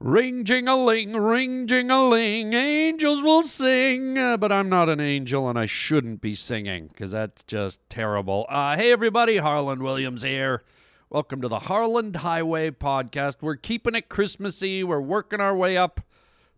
Ring 0.00 0.44
jing-a-ling, 0.44 1.14
ring 1.14 1.66
jing-a-ling, 1.66 2.52
angels 2.52 3.20
will 3.20 3.42
sing. 3.42 4.16
Uh, 4.16 4.36
but 4.36 4.52
I'm 4.52 4.68
not 4.68 4.88
an 4.88 5.00
angel 5.00 5.48
and 5.48 5.58
I 5.58 5.66
shouldn't 5.66 6.20
be 6.20 6.36
singing 6.36 6.86
because 6.86 7.10
that's 7.10 7.42
just 7.42 7.80
terrible. 7.90 8.46
Uh, 8.48 8.76
hey, 8.76 8.92
everybody, 8.92 9.38
Harland 9.38 9.82
Williams 9.82 10.22
here. 10.22 10.62
Welcome 11.10 11.40
to 11.40 11.48
the 11.48 11.58
Harland 11.58 12.14
Highway 12.14 12.70
podcast. 12.70 13.38
We're 13.40 13.56
keeping 13.56 13.96
it 13.96 14.08
Christmassy. 14.08 14.84
We're 14.84 15.00
working 15.00 15.40
our 15.40 15.56
way 15.56 15.76
up 15.76 16.00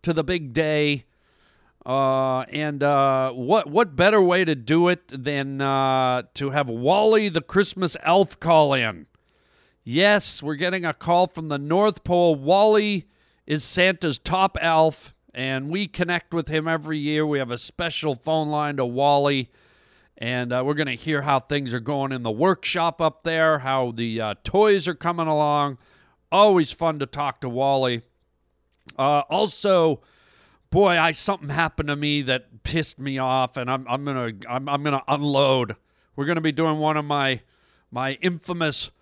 to 0.03 0.13
the 0.13 0.23
big 0.23 0.53
day. 0.53 1.07
Uh, 1.87 2.41
and 2.41 2.83
uh, 2.83 3.33
what 3.33 3.71
what 3.71 3.97
better 3.97 4.21
way 4.21 4.45
to 4.45 4.55
do 4.55 4.89
it 4.89 5.09
than 5.09 5.63
uh, 5.63 6.25
to 6.35 6.51
have 6.51 6.69
Wally 6.69 7.31
the 7.31 7.41
Christmas 7.41 7.97
elf 8.03 8.39
call 8.39 8.75
in? 8.75 9.07
Yes, 9.83 10.43
we're 10.43 10.57
getting 10.57 10.85
a 10.85 10.93
call 10.93 11.27
from 11.27 11.49
the 11.49 11.59
North 11.59 12.05
Pole. 12.05 12.35
Wally 12.35 13.07
is 13.51 13.65
Santa's 13.65 14.17
top 14.17 14.57
elf, 14.61 15.13
and 15.35 15.71
we 15.71 15.89
connect 15.89 16.33
with 16.33 16.47
him 16.47 16.69
every 16.69 16.99
year. 16.99 17.27
We 17.27 17.41
have 17.41 17.51
a 17.51 17.59
special 17.59 18.15
phone 18.15 18.49
line 18.49 18.77
to 18.77 18.87
Wally, 18.87 19.51
and 20.17 20.53
uh, 20.53 20.63
we're 20.65 20.75
going 20.75 20.87
to 20.87 20.95
hear 20.95 21.23
how 21.23 21.41
things 21.41 21.75
are 21.75 21.81
going 21.81 22.13
in 22.13 22.23
the 22.23 22.31
workshop 22.31 23.03
up 23.03 23.25
there, 23.25 23.59
how 23.59 23.91
the 23.91 24.21
uh, 24.21 24.35
toys 24.45 24.87
are 24.87 24.95
coming 24.95 25.27
along. 25.27 25.79
Always 26.31 26.71
fun 26.71 27.01
to 27.01 27.07
talk 27.07 27.41
to 27.41 27.49
Wally. 27.49 28.03
Uh, 28.97 29.23
also, 29.29 30.01
boy, 30.71 30.97
I 30.97 31.11
something 31.11 31.49
happened 31.49 31.89
to 31.89 31.97
me 31.97 32.23
that 32.23 32.63
pissed 32.63 33.01
me 33.01 33.19
off, 33.19 33.57
and 33.57 33.69
I'm 33.69 33.85
I'm 33.89 34.05
gonna 34.05 34.31
I'm, 34.49 34.69
I'm 34.69 34.85
gonna 34.85 35.03
unload. 35.09 35.75
We're 36.15 36.27
gonna 36.27 36.41
be 36.41 36.53
doing 36.53 36.79
one 36.79 36.97
of 36.97 37.05
my 37.05 37.41
my 37.91 38.13
infamous 38.23 38.93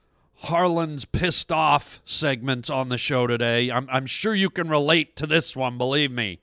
Harland's 0.43 1.05
pissed 1.05 1.51
off 1.51 2.01
segments 2.05 2.71
on 2.71 2.89
the 2.89 2.99
show 2.99 3.27
today. 3.27 3.71
I'm, 3.71 3.89
I'm 3.91 4.07
sure 4.07 4.35
you 4.35 4.51
can 4.51 4.69
relate 4.69 5.17
to 5.17 5.27
this 5.27 5.57
one, 5.57 5.77
believe 5.79 6.13
me. 6.13 6.41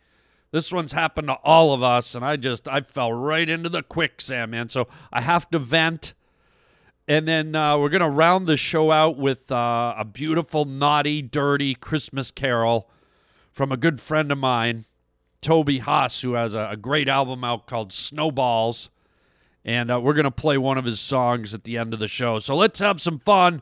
This 0.52 0.72
one's 0.72 0.92
happened 0.92 1.28
to 1.28 1.36
all 1.44 1.74
of 1.74 1.82
us, 1.82 2.14
and 2.14 2.24
I 2.24 2.36
just 2.36 2.68
I 2.68 2.82
fell 2.82 3.12
right 3.12 3.50
into 3.50 3.70
the 3.70 3.84
quicksand, 3.84 4.52
man. 4.52 4.70
So 4.70 4.88
I 5.12 5.22
have 5.22 5.50
to 5.52 5.60
vent, 5.60 6.14
and 7.08 7.28
then 7.28 7.56
uh, 7.56 7.78
we're 7.78 7.90
gonna 7.90 8.10
round 8.10 8.48
the 8.48 8.58
show 8.58 8.92
out 8.92 9.18
with 9.18 9.52
uh, 9.52 9.96
a 9.98 10.06
beautiful, 10.06 10.66
naughty, 10.66 11.22
dirty 11.22 11.74
Christmas 11.74 12.32
carol 12.32 12.90
from 13.52 13.72
a 13.72 13.78
good 13.78 14.00
friend 14.02 14.32
of 14.32 14.38
mine, 14.38 14.86
Toby 15.42 15.80
Huss, 15.80 16.22
who 16.22 16.34
has 16.34 16.54
a, 16.54 16.70
a 16.72 16.78
great 16.78 17.08
album 17.10 17.44
out 17.44 17.66
called 17.66 17.92
Snowballs, 17.92 18.90
and 19.64 19.90
uh, 19.90 20.00
we're 20.00 20.14
gonna 20.14 20.32
play 20.32 20.58
one 20.58 20.78
of 20.78 20.86
his 20.86 21.00
songs 21.00 21.54
at 21.54 21.64
the 21.64 21.78
end 21.78 21.94
of 21.94 22.00
the 22.00 22.08
show. 22.08 22.40
So 22.40 22.56
let's 22.56 22.80
have 22.80 23.02
some 23.02 23.20
fun. 23.20 23.62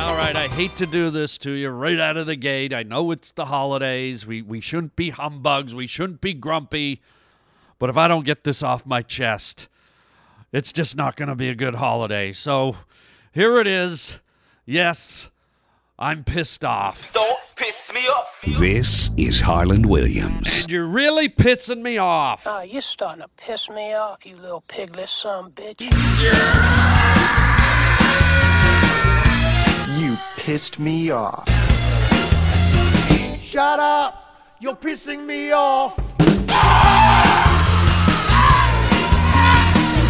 hate 0.61 0.77
to 0.77 0.85
do 0.85 1.09
this 1.09 1.39
to 1.39 1.49
you 1.49 1.67
right 1.69 1.99
out 1.99 2.17
of 2.17 2.27
the 2.27 2.35
gate. 2.35 2.71
I 2.71 2.83
know 2.83 3.09
it's 3.09 3.31
the 3.31 3.45
holidays. 3.45 4.27
We 4.27 4.43
we 4.43 4.61
shouldn't 4.61 4.95
be 4.95 5.09
humbugs. 5.09 5.73
We 5.73 5.87
shouldn't 5.87 6.21
be 6.21 6.35
grumpy. 6.35 7.01
But 7.79 7.89
if 7.89 7.97
I 7.97 8.07
don't 8.07 8.27
get 8.27 8.43
this 8.43 8.61
off 8.61 8.85
my 8.85 9.01
chest, 9.01 9.67
it's 10.51 10.71
just 10.71 10.95
not 10.95 11.15
going 11.15 11.29
to 11.29 11.35
be 11.35 11.49
a 11.49 11.55
good 11.55 11.73
holiday. 11.73 12.31
So 12.31 12.75
here 13.31 13.59
it 13.59 13.65
is. 13.65 14.19
Yes, 14.63 15.31
I'm 15.97 16.23
pissed 16.23 16.63
off. 16.63 17.11
Don't 17.11 17.39
piss 17.55 17.91
me 17.91 18.01
off. 18.01 18.41
This 18.59 19.09
is 19.17 19.39
Harland 19.39 19.87
Williams. 19.87 20.61
And 20.61 20.71
you're 20.71 20.85
really 20.85 21.27
pissing 21.27 21.81
me 21.81 21.97
off. 21.97 22.43
Oh, 22.45 22.61
you're 22.61 22.83
starting 22.83 23.23
to 23.23 23.29
piss 23.29 23.67
me 23.67 23.95
off, 23.95 24.27
you 24.27 24.35
little 24.35 24.61
piglet 24.67 25.09
son 25.09 25.45
of 25.45 25.57
a 25.57 25.73
bitch. 25.73 27.40
You 30.01 30.17
pissed 30.35 30.79
me 30.79 31.11
off. 31.11 31.47
Shut 33.39 33.79
up! 33.79 34.57
You're 34.59 34.75
pissing 34.75 35.27
me 35.27 35.51
off. 35.51 35.95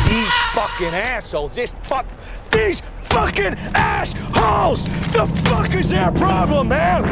These 0.08 0.34
fucking 0.54 0.94
assholes. 0.96 1.56
This 1.56 1.76
fuck. 1.84 2.06
These 2.54 2.82
fucking 3.10 3.56
assholes. 3.76 4.86
The 5.12 5.28
fuck 5.50 5.76
is 5.76 5.90
their 5.90 6.14
problem, 6.14 6.70
man? 6.70 7.04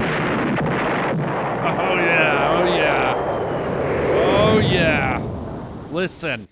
Oh 1.62 1.96
yeah, 1.96 2.60
oh 2.62 2.66
yeah, 2.66 3.14
oh 4.26 4.60
yeah. 4.60 5.88
Listen, 5.92 6.48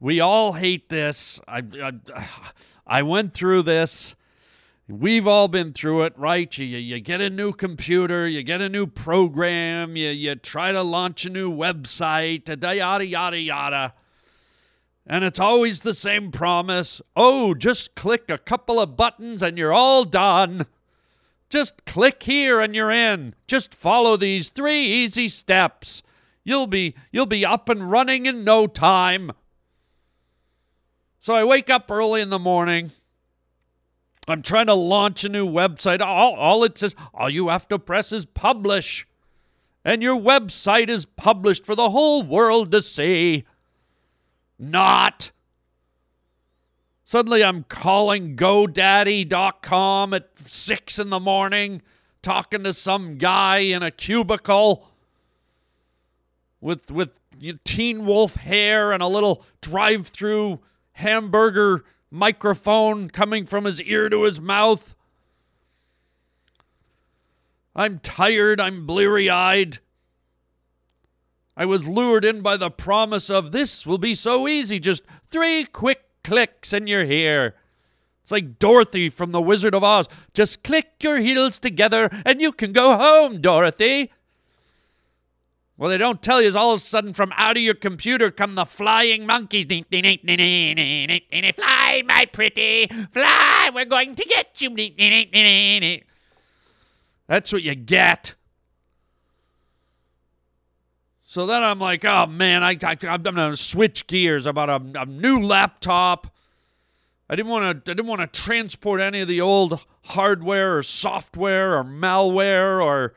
we 0.00 0.20
all 0.20 0.54
hate 0.54 0.88
this. 0.88 1.38
I, 1.46 1.62
I, 1.82 1.92
I 2.86 3.02
went 3.02 3.34
through 3.34 3.64
this. 3.64 4.16
We've 4.86 5.26
all 5.26 5.48
been 5.48 5.72
through 5.72 6.02
it, 6.02 6.18
right? 6.18 6.56
You, 6.58 6.66
you, 6.66 7.00
get 7.00 7.22
a 7.22 7.30
new 7.30 7.54
computer, 7.54 8.28
you 8.28 8.42
get 8.42 8.60
a 8.60 8.68
new 8.68 8.86
program, 8.86 9.96
you, 9.96 10.10
you 10.10 10.34
try 10.34 10.72
to 10.72 10.82
launch 10.82 11.24
a 11.24 11.30
new 11.30 11.50
website, 11.50 12.48
yada, 12.48 13.06
yada, 13.06 13.38
yada. 13.38 13.94
And 15.06 15.24
it's 15.24 15.40
always 15.40 15.80
the 15.80 15.94
same 15.94 16.30
promise. 16.30 17.00
Oh, 17.16 17.54
just 17.54 17.94
click 17.94 18.30
a 18.30 18.36
couple 18.36 18.78
of 18.78 18.96
buttons 18.96 19.42
and 19.42 19.56
you're 19.56 19.72
all 19.72 20.04
done. 20.04 20.66
Just 21.48 21.84
click 21.86 22.22
here 22.22 22.60
and 22.60 22.74
you're 22.74 22.90
in. 22.90 23.34
Just 23.46 23.74
follow 23.74 24.16
these 24.16 24.48
three 24.48 24.84
easy 24.84 25.28
steps. 25.28 26.02
You'll 26.42 26.66
be 26.66 26.94
you'll 27.10 27.26
be 27.26 27.44
up 27.44 27.68
and 27.68 27.90
running 27.90 28.26
in 28.26 28.44
no 28.44 28.66
time. 28.66 29.32
So 31.20 31.34
I 31.34 31.44
wake 31.44 31.70
up 31.70 31.90
early 31.90 32.20
in 32.20 32.30
the 32.30 32.38
morning. 32.38 32.92
I'm 34.26 34.42
trying 34.42 34.66
to 34.66 34.74
launch 34.74 35.24
a 35.24 35.28
new 35.28 35.46
website. 35.46 36.00
All, 36.00 36.34
all 36.34 36.64
it 36.64 36.78
says, 36.78 36.94
all 37.12 37.28
you 37.28 37.48
have 37.48 37.68
to 37.68 37.78
press 37.78 38.12
is 38.12 38.24
publish. 38.24 39.06
And 39.84 40.02
your 40.02 40.18
website 40.18 40.88
is 40.88 41.04
published 41.04 41.66
for 41.66 41.74
the 41.74 41.90
whole 41.90 42.22
world 42.22 42.70
to 42.72 42.80
see. 42.80 43.44
Not. 44.58 45.30
Suddenly 47.04 47.44
I'm 47.44 47.64
calling 47.64 48.34
GoDaddy.com 48.34 50.14
at 50.14 50.30
six 50.46 50.98
in 50.98 51.10
the 51.10 51.20
morning, 51.20 51.82
talking 52.22 52.64
to 52.64 52.72
some 52.72 53.18
guy 53.18 53.58
in 53.58 53.82
a 53.82 53.90
cubicle 53.90 54.88
with 56.62 56.90
with 56.90 57.10
teen 57.64 58.06
wolf 58.06 58.36
hair 58.36 58.90
and 58.90 59.02
a 59.02 59.06
little 59.06 59.44
drive-through 59.60 60.60
hamburger 60.92 61.84
microphone 62.14 63.10
coming 63.10 63.44
from 63.44 63.64
his 63.64 63.82
ear 63.82 64.08
to 64.08 64.22
his 64.22 64.40
mouth. 64.40 64.94
I'm 67.74 67.98
tired, 67.98 68.60
I'm 68.60 68.86
bleary 68.86 69.28
eyed. 69.28 69.80
I 71.56 71.66
was 71.66 71.86
lured 71.86 72.24
in 72.24 72.40
by 72.40 72.56
the 72.56 72.70
promise 72.70 73.30
of 73.30 73.50
this 73.50 73.84
will 73.84 73.98
be 73.98 74.14
so 74.14 74.46
easy, 74.46 74.78
just 74.78 75.02
three 75.30 75.64
quick 75.64 76.04
clicks 76.22 76.72
and 76.72 76.88
you're 76.88 77.04
here. 77.04 77.54
It's 78.22 78.32
like 78.32 78.58
Dorothy 78.58 79.10
from 79.10 79.32
The 79.32 79.42
Wizard 79.42 79.74
of 79.74 79.84
Oz. 79.84 80.08
Just 80.32 80.62
click 80.62 80.92
your 81.02 81.18
heels 81.18 81.58
together 81.58 82.08
and 82.24 82.40
you 82.40 82.52
can 82.52 82.72
go 82.72 82.96
home, 82.96 83.40
Dorothy. 83.40 84.12
Well, 85.76 85.90
they 85.90 85.98
don't 85.98 86.22
tell 86.22 86.40
you 86.40 86.46
is 86.46 86.54
all 86.54 86.72
of 86.72 86.76
a 86.76 86.80
sudden 86.80 87.12
from 87.14 87.32
out 87.36 87.56
of 87.56 87.62
your 87.62 87.74
computer 87.74 88.30
come 88.30 88.54
the 88.54 88.64
flying 88.64 89.26
monkeys. 89.26 89.66
Fly, 89.66 89.82
my 92.06 92.26
pretty, 92.32 92.86
fly, 93.12 93.70
we're 93.74 93.84
going 93.84 94.14
to 94.14 94.24
get 94.24 94.60
you. 94.60 96.00
That's 97.26 97.52
what 97.52 97.62
you 97.62 97.74
get. 97.74 98.34
So 101.24 101.46
then 101.46 101.64
I'm 101.64 101.80
like, 101.80 102.04
oh 102.04 102.26
man, 102.26 102.62
I, 102.62 102.78
I, 102.80 102.96
I'm 103.08 103.22
going 103.22 103.34
to 103.34 103.56
switch 103.56 104.06
gears 104.06 104.46
about 104.46 104.70
a, 104.70 105.00
a 105.00 105.06
new 105.06 105.40
laptop. 105.40 106.32
I 107.28 107.34
didn't 107.34 107.50
want 107.50 107.84
to. 107.84 107.90
I 107.90 107.94
didn't 107.94 108.06
want 108.06 108.20
to 108.20 108.26
transport 108.28 109.00
any 109.00 109.22
of 109.22 109.28
the 109.28 109.40
old 109.40 109.84
hardware 110.02 110.78
or 110.78 110.82
software 110.84 111.76
or 111.76 111.82
malware 111.82 112.80
or 112.80 113.14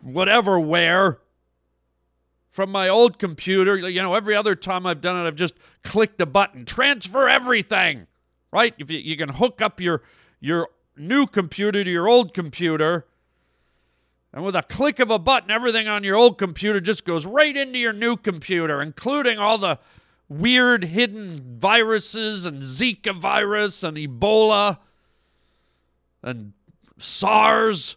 whatever 0.00 0.60
ware 0.60 1.18
from 2.54 2.70
my 2.70 2.88
old 2.88 3.18
computer. 3.18 3.76
You 3.76 4.00
know, 4.00 4.14
every 4.14 4.36
other 4.36 4.54
time 4.54 4.86
I've 4.86 5.00
done 5.00 5.16
it, 5.16 5.26
I've 5.26 5.34
just 5.34 5.56
clicked 5.82 6.20
a 6.20 6.26
button, 6.26 6.64
transfer 6.64 7.28
everything. 7.28 8.06
Right? 8.52 8.72
If 8.78 8.92
you, 8.92 8.98
you 9.00 9.16
can 9.16 9.30
hook 9.30 9.60
up 9.60 9.80
your 9.80 10.02
your 10.38 10.68
new 10.96 11.26
computer 11.26 11.82
to 11.82 11.90
your 11.90 12.06
old 12.06 12.32
computer, 12.32 13.06
and 14.32 14.44
with 14.44 14.54
a 14.54 14.62
click 14.62 15.00
of 15.00 15.10
a 15.10 15.18
button, 15.18 15.50
everything 15.50 15.88
on 15.88 16.04
your 16.04 16.14
old 16.14 16.38
computer 16.38 16.80
just 16.80 17.04
goes 17.04 17.26
right 17.26 17.56
into 17.56 17.80
your 17.80 17.92
new 17.92 18.16
computer, 18.16 18.80
including 18.80 19.40
all 19.40 19.58
the 19.58 19.80
weird 20.28 20.84
hidden 20.84 21.58
viruses 21.58 22.46
and 22.46 22.62
Zika 22.62 23.20
virus 23.20 23.82
and 23.82 23.96
Ebola 23.96 24.78
and 26.22 26.52
SARS. 26.98 27.96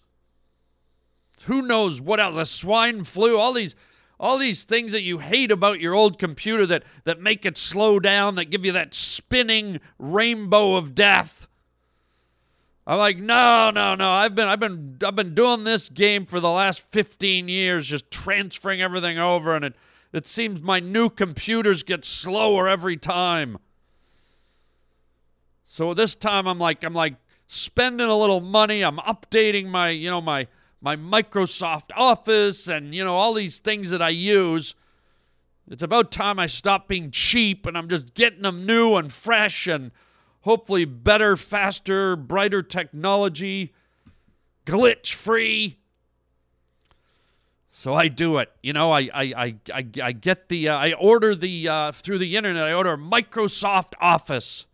Who 1.43 1.61
knows 1.61 2.01
what 2.01 2.19
else? 2.19 2.35
The 2.35 2.45
swine 2.45 3.03
flu, 3.03 3.37
all 3.37 3.53
these 3.53 3.75
all 4.19 4.37
these 4.37 4.63
things 4.63 4.91
that 4.91 5.01
you 5.01 5.19
hate 5.19 5.51
about 5.51 5.79
your 5.79 5.93
old 5.93 6.17
computer 6.17 6.65
that 6.65 6.83
that 7.03 7.21
make 7.21 7.45
it 7.45 7.57
slow 7.57 7.99
down, 7.99 8.35
that 8.35 8.45
give 8.45 8.65
you 8.65 8.71
that 8.71 8.93
spinning 8.93 9.79
rainbow 9.99 10.75
of 10.75 10.95
death. 10.95 11.47
I'm 12.85 12.97
like, 12.97 13.17
no, 13.17 13.69
no, 13.69 13.95
no. 13.95 14.09
I've 14.09 14.33
been 14.33 14.47
I've 14.47 14.59
been 14.59 14.97
I've 15.05 15.15
been 15.15 15.35
doing 15.35 15.65
this 15.65 15.89
game 15.89 16.25
for 16.25 16.39
the 16.39 16.49
last 16.49 16.85
15 16.91 17.49
years, 17.49 17.85
just 17.85 18.09
transferring 18.09 18.81
everything 18.81 19.19
over, 19.19 19.55
and 19.55 19.65
it 19.65 19.75
it 20.13 20.25
seems 20.25 20.61
my 20.61 20.79
new 20.79 21.09
computers 21.09 21.83
get 21.83 22.05
slower 22.05 22.67
every 22.67 22.97
time. 22.97 23.57
So 25.65 25.93
this 25.93 26.15
time 26.15 26.47
I'm 26.47 26.59
like 26.59 26.83
I'm 26.83 26.93
like 26.93 27.15
spending 27.47 28.07
a 28.07 28.17
little 28.17 28.41
money. 28.41 28.83
I'm 28.83 28.97
updating 28.99 29.67
my, 29.67 29.89
you 29.89 30.09
know, 30.09 30.21
my 30.21 30.47
my 30.81 30.95
Microsoft 30.95 31.91
Office 31.95 32.67
and 32.67 32.93
you 32.93 33.03
know 33.03 33.15
all 33.15 33.33
these 33.33 33.59
things 33.59 33.89
that 33.91 34.01
I 34.01 34.09
use. 34.09 34.75
It's 35.69 35.83
about 35.83 36.11
time 36.11 36.39
I 36.39 36.45
stop 36.45 36.87
being 36.87 37.11
cheap 37.11 37.65
and 37.65 37.77
I'm 37.77 37.89
just 37.89 38.13
getting 38.13 38.43
them 38.43 38.65
new 38.65 38.95
and 38.95 39.11
fresh 39.11 39.67
and 39.67 39.91
hopefully 40.41 40.85
better, 40.85 41.35
faster, 41.35 42.15
brighter 42.15 42.63
technology, 42.63 43.73
glitch 44.65 45.13
free. 45.13 45.77
So 47.69 47.93
I 47.93 48.07
do 48.07 48.37
it. 48.37 48.49
You 48.63 48.73
know, 48.73 48.91
I 48.91 49.09
I 49.13 49.55
I 49.73 49.85
I, 50.01 50.11
get 50.13 50.49
the 50.49 50.69
uh, 50.69 50.77
I 50.77 50.93
order 50.93 51.35
the 51.35 51.67
uh, 51.67 51.91
through 51.91 52.19
the 52.19 52.35
internet. 52.35 52.63
I 52.63 52.73
order 52.73 52.97
Microsoft 52.97 53.93
Office. 53.99 54.65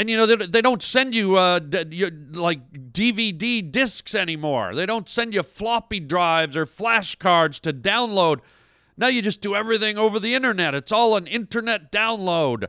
And 0.00 0.08
you 0.08 0.16
know 0.16 0.24
they, 0.24 0.46
they 0.46 0.62
don't 0.62 0.82
send 0.82 1.14
you 1.14 1.36
uh, 1.36 1.58
d- 1.58 2.10
like 2.32 2.90
DVD 2.90 3.70
discs 3.70 4.14
anymore. 4.14 4.74
They 4.74 4.86
don't 4.86 5.06
send 5.06 5.34
you 5.34 5.42
floppy 5.42 6.00
drives 6.00 6.56
or 6.56 6.64
flash 6.64 7.16
cards 7.16 7.60
to 7.60 7.72
download. 7.74 8.38
Now 8.96 9.08
you 9.08 9.20
just 9.20 9.42
do 9.42 9.54
everything 9.54 9.98
over 9.98 10.18
the 10.18 10.34
internet. 10.34 10.74
It's 10.74 10.90
all 10.90 11.18
an 11.18 11.26
internet 11.26 11.92
download. 11.92 12.68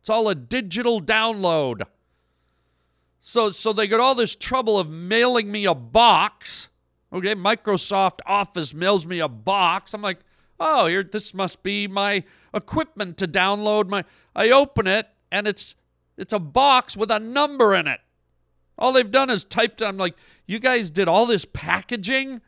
It's 0.00 0.10
all 0.10 0.28
a 0.28 0.34
digital 0.34 1.00
download. 1.00 1.82
So 3.20 3.52
so 3.52 3.72
they 3.72 3.86
got 3.86 4.00
all 4.00 4.16
this 4.16 4.34
trouble 4.34 4.76
of 4.76 4.90
mailing 4.90 5.52
me 5.52 5.66
a 5.66 5.74
box. 5.74 6.70
Okay, 7.12 7.36
Microsoft 7.36 8.18
Office 8.26 8.74
mails 8.74 9.06
me 9.06 9.20
a 9.20 9.28
box. 9.28 9.94
I'm 9.94 10.02
like, 10.02 10.18
oh, 10.58 10.86
here 10.86 11.04
this 11.04 11.34
must 11.34 11.62
be 11.62 11.86
my 11.86 12.24
equipment 12.52 13.16
to 13.18 13.28
download 13.28 13.88
my. 13.88 14.04
I 14.34 14.50
open 14.50 14.88
it 14.88 15.06
and 15.30 15.46
it's 15.46 15.76
it's 16.16 16.32
a 16.32 16.38
box 16.38 16.96
with 16.96 17.10
a 17.10 17.18
number 17.18 17.74
in 17.74 17.86
it. 17.86 18.00
All 18.78 18.92
they've 18.92 19.10
done 19.10 19.30
is 19.30 19.44
typed. 19.44 19.82
I'm 19.82 19.96
like, 19.96 20.16
you 20.46 20.58
guys 20.58 20.90
did 20.90 21.08
all 21.08 21.26
this 21.26 21.44
packaging 21.44 22.40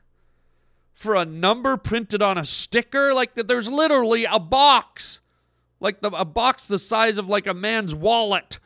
for 0.95 1.15
a 1.15 1.25
number 1.25 1.77
printed 1.77 2.23
on 2.23 2.39
a 2.39 2.45
sticker. 2.45 3.15
Like 3.15 3.35
that. 3.35 3.49
there's 3.49 3.71
literally 3.71 4.25
a 4.25 4.39
box, 4.39 5.21
like 5.81 6.01
the, 6.01 6.11
a 6.11 6.25
box 6.25 6.67
the 6.67 6.79
size 6.79 7.19
of 7.19 7.29
like 7.29 7.47
a 7.47 7.55
man's 7.55 7.95
wallet 7.95 8.59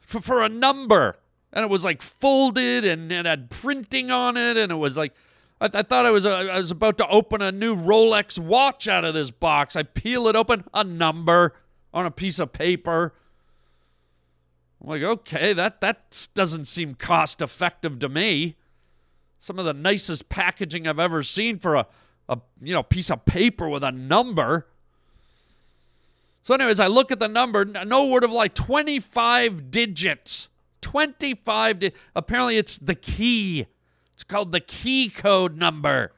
for, 0.00 0.20
for 0.20 0.42
a 0.42 0.48
number. 0.48 1.18
And 1.52 1.64
it 1.64 1.70
was 1.70 1.84
like 1.84 2.02
folded 2.02 2.84
and 2.84 3.10
it 3.10 3.24
had 3.24 3.50
printing 3.50 4.10
on 4.10 4.36
it. 4.36 4.56
And 4.56 4.72
it 4.72 4.76
was 4.76 4.96
like, 4.96 5.14
I, 5.60 5.70
I 5.72 5.82
thought 5.82 6.06
I 6.06 6.10
was, 6.10 6.26
uh, 6.26 6.30
I 6.30 6.58
was 6.58 6.70
about 6.70 6.98
to 6.98 7.08
open 7.08 7.40
a 7.40 7.52
new 7.52 7.76
Rolex 7.76 8.38
watch 8.38 8.88
out 8.88 9.04
of 9.04 9.14
this 9.14 9.30
box. 9.30 9.76
I 9.76 9.84
peel 9.84 10.28
it 10.28 10.36
open, 10.36 10.64
a 10.74 10.82
number 10.82 11.54
on 11.98 12.06
a 12.06 12.10
piece 12.10 12.38
of 12.38 12.52
paper. 12.52 13.14
I'm 14.80 14.88
like, 14.88 15.02
okay, 15.02 15.52
that 15.52 15.80
that 15.80 16.28
doesn't 16.34 16.66
seem 16.66 16.94
cost 16.94 17.42
effective 17.42 17.98
to 18.00 18.08
me. 18.08 18.56
Some 19.40 19.58
of 19.58 19.64
the 19.64 19.74
nicest 19.74 20.28
packaging 20.28 20.86
I've 20.86 20.98
ever 20.98 21.22
seen 21.22 21.58
for 21.58 21.74
a, 21.74 21.86
a 22.28 22.38
you 22.60 22.74
know 22.74 22.82
piece 22.82 23.10
of 23.10 23.24
paper 23.24 23.68
with 23.68 23.84
a 23.84 23.92
number. 23.92 24.66
So, 26.42 26.54
anyways, 26.54 26.80
I 26.80 26.86
look 26.86 27.12
at 27.12 27.18
the 27.18 27.28
number. 27.28 27.64
No 27.64 28.06
word 28.06 28.24
of 28.24 28.32
like 28.32 28.54
25 28.54 29.70
digits. 29.70 30.48
25. 30.80 31.78
Di- 31.78 31.92
Apparently, 32.16 32.56
it's 32.56 32.78
the 32.78 32.94
key. 32.94 33.66
It's 34.14 34.24
called 34.24 34.52
the 34.52 34.60
key 34.60 35.10
code 35.10 35.56
number. 35.56 36.12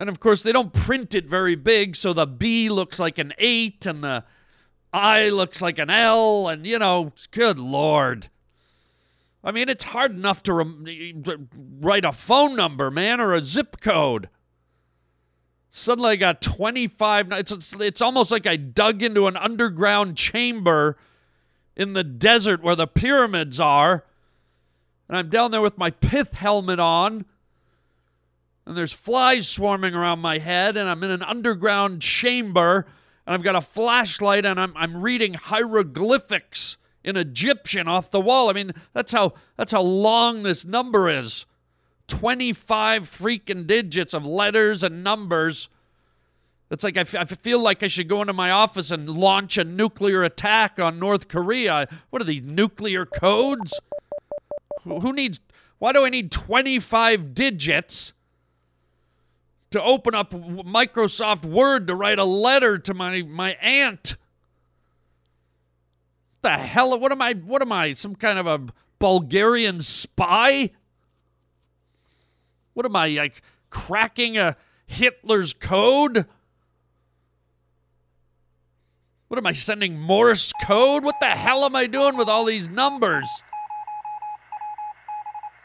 And 0.00 0.08
of 0.08 0.20
course, 0.20 0.42
they 0.42 0.52
don't 0.52 0.72
print 0.72 1.14
it 1.14 1.26
very 1.26 1.56
big, 1.56 1.96
so 1.96 2.12
the 2.12 2.26
B 2.26 2.68
looks 2.68 2.98
like 2.98 3.18
an 3.18 3.32
8 3.38 3.86
and 3.86 4.04
the 4.04 4.24
I 4.92 5.28
looks 5.28 5.60
like 5.60 5.78
an 5.78 5.90
L, 5.90 6.48
and 6.48 6.66
you 6.66 6.78
know, 6.78 7.12
good 7.30 7.58
lord. 7.58 8.28
I 9.44 9.52
mean, 9.52 9.68
it's 9.68 9.84
hard 9.84 10.12
enough 10.12 10.42
to, 10.44 11.44
write 11.80 12.04
a 12.04 12.12
phone 12.12 12.56
number, 12.56 12.90
man, 12.90 13.20
or 13.20 13.34
a 13.34 13.44
zip 13.44 13.80
code. 13.80 14.28
Suddenly 15.70 16.10
I 16.12 16.16
got 16.16 16.40
25. 16.42 17.32
It's, 17.32 17.52
it's, 17.52 17.72
it's 17.74 18.02
almost 18.02 18.30
like 18.30 18.46
I 18.46 18.56
dug 18.56 19.02
into 19.02 19.26
an 19.26 19.36
underground 19.36 20.16
chamber 20.16 20.96
in 21.76 21.92
the 21.92 22.02
desert 22.02 22.62
where 22.62 22.74
the 22.74 22.86
pyramids 22.86 23.60
are. 23.60 24.04
And 25.08 25.16
I'm 25.16 25.28
down 25.28 25.50
there 25.50 25.60
with 25.60 25.78
my 25.78 25.90
pith 25.90 26.34
helmet 26.34 26.80
on 26.80 27.24
and 28.68 28.76
there's 28.76 28.92
flies 28.92 29.48
swarming 29.48 29.94
around 29.94 30.18
my 30.18 30.36
head, 30.36 30.76
and 30.76 30.90
I'm 30.90 31.02
in 31.02 31.10
an 31.10 31.22
underground 31.22 32.02
chamber, 32.02 32.84
and 33.26 33.32
I've 33.32 33.42
got 33.42 33.56
a 33.56 33.62
flashlight, 33.62 34.44
and 34.44 34.60
I'm, 34.60 34.74
I'm 34.76 35.00
reading 35.00 35.34
hieroglyphics 35.34 36.76
in 37.02 37.16
Egyptian 37.16 37.88
off 37.88 38.10
the 38.10 38.20
wall. 38.20 38.50
I 38.50 38.52
mean, 38.52 38.74
that's 38.92 39.10
how 39.10 39.32
that's 39.56 39.72
how 39.72 39.80
long 39.80 40.42
this 40.42 40.66
number 40.66 41.08
is. 41.08 41.46
25 42.08 43.04
freaking 43.04 43.66
digits 43.66 44.12
of 44.12 44.26
letters 44.26 44.82
and 44.82 45.02
numbers. 45.02 45.70
It's 46.70 46.84
like 46.84 46.98
I, 46.98 47.00
f- 47.00 47.14
I 47.14 47.24
feel 47.24 47.60
like 47.60 47.82
I 47.82 47.86
should 47.86 48.08
go 48.08 48.20
into 48.20 48.34
my 48.34 48.50
office 48.50 48.90
and 48.90 49.08
launch 49.08 49.56
a 49.56 49.64
nuclear 49.64 50.22
attack 50.22 50.78
on 50.78 50.98
North 50.98 51.28
Korea. 51.28 51.88
What 52.10 52.20
are 52.20 52.26
these 52.26 52.42
nuclear 52.42 53.06
codes? 53.06 53.80
Who, 54.84 55.14
needs? 55.14 55.40
Why 55.78 55.92
do 55.92 56.04
I 56.04 56.10
need 56.10 56.30
25 56.30 57.34
digits? 57.34 58.12
To 59.70 59.82
open 59.82 60.14
up 60.14 60.32
Microsoft 60.32 61.44
Word 61.44 61.86
to 61.88 61.94
write 61.94 62.18
a 62.18 62.24
letter 62.24 62.78
to 62.78 62.94
my 62.94 63.22
my 63.22 63.52
aunt. 63.54 64.16
The 66.42 66.56
hell? 66.56 66.98
What 66.98 67.12
am 67.12 67.20
I? 67.20 67.34
What 67.34 67.62
am 67.62 67.72
I? 67.72 67.92
Some 67.92 68.14
kind 68.14 68.38
of 68.38 68.46
a 68.46 68.72
Bulgarian 68.98 69.80
spy? 69.80 70.70
What 72.74 72.86
am 72.86 72.96
I 72.96 73.08
like? 73.08 73.42
Cracking 73.70 74.38
a 74.38 74.56
Hitler's 74.86 75.52
code? 75.52 76.26
What 79.28 79.36
am 79.36 79.46
I 79.46 79.52
sending 79.52 79.98
Morse 79.98 80.52
code? 80.64 81.04
What 81.04 81.16
the 81.20 81.26
hell 81.26 81.64
am 81.64 81.76
I 81.76 81.86
doing 81.86 82.16
with 82.16 82.28
all 82.28 82.44
these 82.44 82.68
numbers? 82.68 83.28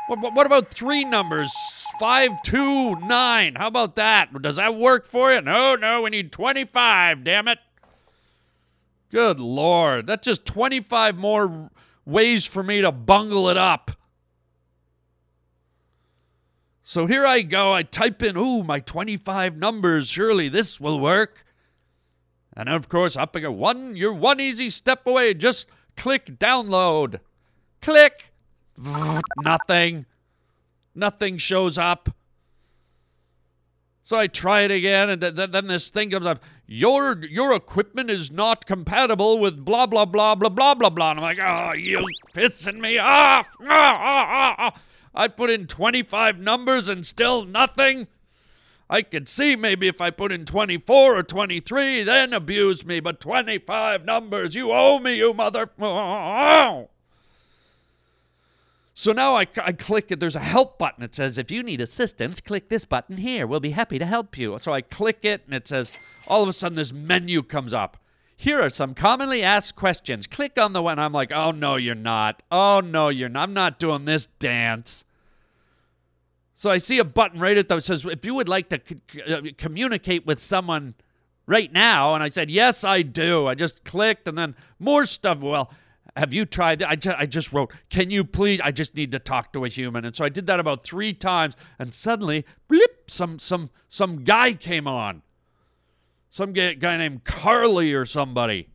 What, 0.07 0.33
what 0.33 0.45
about 0.45 0.67
three 0.69 1.05
numbers? 1.05 1.51
Five, 2.00 2.41
two, 2.43 2.95
nine. 2.95 3.55
How 3.55 3.67
about 3.67 3.95
that? 3.95 4.41
Does 4.41 4.57
that 4.57 4.75
work 4.75 5.05
for 5.05 5.33
you? 5.33 5.41
No, 5.41 5.75
no, 5.75 6.01
we 6.01 6.10
need 6.10 6.31
25, 6.31 7.24
damn 7.24 7.48
it. 7.48 7.60
Good 9.12 9.39
Lord. 9.39 10.07
That's 10.07 10.25
just 10.25 10.45
25 10.45 11.15
more 11.15 11.69
ways 12.05 12.45
for 12.45 12.63
me 12.63 12.81
to 12.81 12.91
bungle 12.91 13.48
it 13.50 13.57
up. 13.57 13.91
So 16.83 17.05
here 17.05 17.25
I 17.25 17.41
go. 17.41 17.74
I 17.74 17.83
type 17.83 18.22
in, 18.22 18.36
ooh, 18.38 18.63
my 18.63 18.79
25 18.79 19.55
numbers. 19.55 20.10
Surely 20.10 20.50
this 20.50 20.79
will 20.79 21.00
work. 21.00 21.45
And 22.55 22.69
of 22.69 22.89
course, 22.89 23.15
up 23.15 23.33
go. 23.33 23.51
One, 23.51 23.95
you're 23.95 24.13
one 24.13 24.39
easy 24.39 24.69
step 24.69 25.07
away. 25.07 25.33
Just 25.33 25.67
click 25.95 26.38
download. 26.38 27.19
Click. 27.81 28.32
Nothing. 28.77 30.06
Nothing 30.96 31.38
shows 31.38 31.77
up. 31.77 32.10
So 34.06 34.18
I 34.18 34.27
try 34.27 34.62
it 34.62 34.72
again, 34.72 35.10
and 35.10 35.22
th- 35.22 35.51
then 35.51 35.68
this 35.68 35.89
thing 35.89 36.12
comes 36.12 36.25
up. 36.25 36.44
your 36.68 37.24
your 37.24 37.53
equipment 37.53 38.10
is 38.10 38.30
not 38.30 38.65
compatible 38.65 39.39
with 39.39 39.63
blah 39.63 39.86
blah 39.86 40.06
blah 40.06 40.36
blah 40.36 40.50
blah 40.50 40.74
blah 40.74 40.89
blah. 40.89 41.12
And 41.12 41.20
I'm 41.20 41.24
like, 41.24 41.39
oh, 41.42 41.72
you 41.74 42.06
pissing 42.36 42.80
me 42.80 42.98
off. 42.98 43.48
Ah, 43.62 43.65
ah, 43.70 44.27
ah, 44.30 44.56
ah. 44.60 44.82
I 45.15 45.27
put 45.30 45.50
in 45.50 45.68
25 45.68 46.38
numbers 46.39 46.89
and 46.89 47.06
still 47.06 47.46
nothing. 47.46 48.08
I 48.89 49.03
could 49.03 49.30
see 49.30 49.56
maybe 49.56 49.88
if 49.88 50.01
I 50.01 50.10
put 50.10 50.32
in 50.32 50.44
24 50.46 51.18
or 51.18 51.24
23, 51.24 52.03
then 52.03 52.34
abuse 52.34 52.86
me, 52.86 53.00
but 53.00 53.22
25 53.22 54.03
numbers, 54.06 54.53
you 54.53 54.72
owe 54.72 55.00
me, 55.00 55.15
you 55.15 55.34
mother. 55.34 55.70
So 58.95 59.12
now 59.12 59.35
I, 59.35 59.47
I 59.57 59.71
click 59.71 60.12
it. 60.12 60.19
There's 60.19 60.35
a 60.35 60.39
help 60.39 60.77
button. 60.77 61.03
It 61.03 61.15
says, 61.15 61.38
if 61.38 61.50
you 61.50 61.63
need 61.63 61.81
assistance, 61.81 62.39
click 62.39 62.69
this 62.69 62.85
button 62.85 63.17
here. 63.17 63.47
We'll 63.47 63.59
be 63.59 63.71
happy 63.71 63.97
to 63.97 64.05
help 64.05 64.38
you. 64.38 64.57
So 64.59 64.71
I 64.71 64.81
click 64.81 65.19
it, 65.23 65.41
and 65.45 65.55
it 65.55 65.67
says, 65.67 65.91
all 66.27 66.43
of 66.43 66.50
a 66.50 66.53
sudden, 66.53 66.75
this 66.75 66.93
menu 66.93 67.41
comes 67.41 67.73
up. 67.73 67.97
Here 68.38 68.62
are 68.62 68.69
some 68.69 68.93
commonly 68.93 69.41
asked 69.41 69.75
questions. 69.75 70.27
Click 70.27 70.59
on 70.59 70.73
the 70.73 70.81
one. 70.81 71.00
I'm 71.00 71.12
like, 71.12 71.31
oh, 71.31 71.51
no, 71.51 71.75
you're 71.75 71.95
not. 71.95 72.43
Oh, 72.51 72.81
no, 72.81 73.09
you're 73.09 73.29
not. 73.29 73.43
I'm 73.43 73.53
not 73.53 73.79
doing 73.79 74.05
this 74.05 74.27
dance. 74.38 75.03
So 76.55 76.69
I 76.69 76.77
see 76.77 77.00
a 77.00 77.03
button 77.03 77.39
right 77.39 77.57
at 77.57 77.67
the 77.67 77.79
says, 77.79 78.05
if 78.05 78.23
you 78.23 78.35
would 78.35 78.50
like 78.50 78.69
to 78.69 78.81
c- 78.85 79.21
uh, 79.21 79.41
communicate 79.57 80.25
with 80.25 80.39
someone 80.39 80.93
right 81.45 81.71
now. 81.73 82.13
And 82.13 82.23
I 82.23 82.29
said, 82.29 82.50
yes, 82.50 82.83
I 82.83 83.01
do. 83.01 83.47
I 83.47 83.55
just 83.55 83.83
clicked, 83.83 84.27
and 84.27 84.38
then 84.38 84.55
more 84.79 85.05
stuff. 85.05 85.39
Well, 85.39 85.71
have 86.15 86.34
you 86.34 86.46
tried? 86.46 86.84
I, 86.84 86.96
ju- 86.96 87.15
I 87.17 87.25
just 87.25 87.51
wrote, 87.53 87.74
can 87.89 88.12
you 88.12 88.24
please? 88.24 88.62
I 88.62 88.72
just 88.72 88.96
need 88.96 89.12
to 89.13 89.20
talk 89.20 89.51
to 89.53 89.65
a 89.65 89.67
human. 89.67 90.05
And 90.05 90.15
so 90.15 90.24
I 90.24 90.29
did 90.29 90.46
that 90.48 90.60
about 90.60 90.84
three 90.84 91.13
times, 91.13 91.55
and 91.79 91.93
suddenly, 91.93 92.46
blip, 92.67 93.10
some 93.10 93.39
some 93.39 93.70
some 93.89 94.24
guy 94.24 94.53
came 94.53 94.88
on. 94.88 95.24
Some 96.29 96.53
guy, 96.53 96.74
guy 96.74 96.98
named 96.98 97.24
Carly 97.24 97.93
or 97.93 98.05
somebody. 98.05 98.70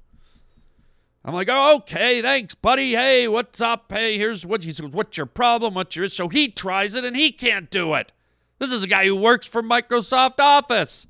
I'm 1.25 1.35
like, 1.35 1.49
oh, 1.51 1.77
okay, 1.77 2.23
thanks, 2.23 2.55
buddy. 2.55 2.93
Hey, 2.93 3.29
what's 3.29 3.61
up? 3.61 3.91
Hey, 3.91 4.17
here's 4.17 4.47
what 4.47 4.65
he 4.65 4.73
says. 4.73 4.87
What's 4.91 5.17
your 5.17 5.27
problem? 5.27 5.75
What's 5.75 5.95
your 5.95 6.07
so 6.09 6.29
he 6.29 6.49
tries 6.49 6.95
it 6.95 7.05
and 7.05 7.17
he 7.17 7.33
can't 7.33 7.71
do 7.71 7.95
it. 7.95 8.13
This 8.59 8.73
is 8.73 8.83
a 8.83 8.89
guy 8.89 9.05
who 9.05 9.15
works 9.15 9.47
for 9.47 9.63
Microsoft 9.63 10.39
Office. 10.39 11.07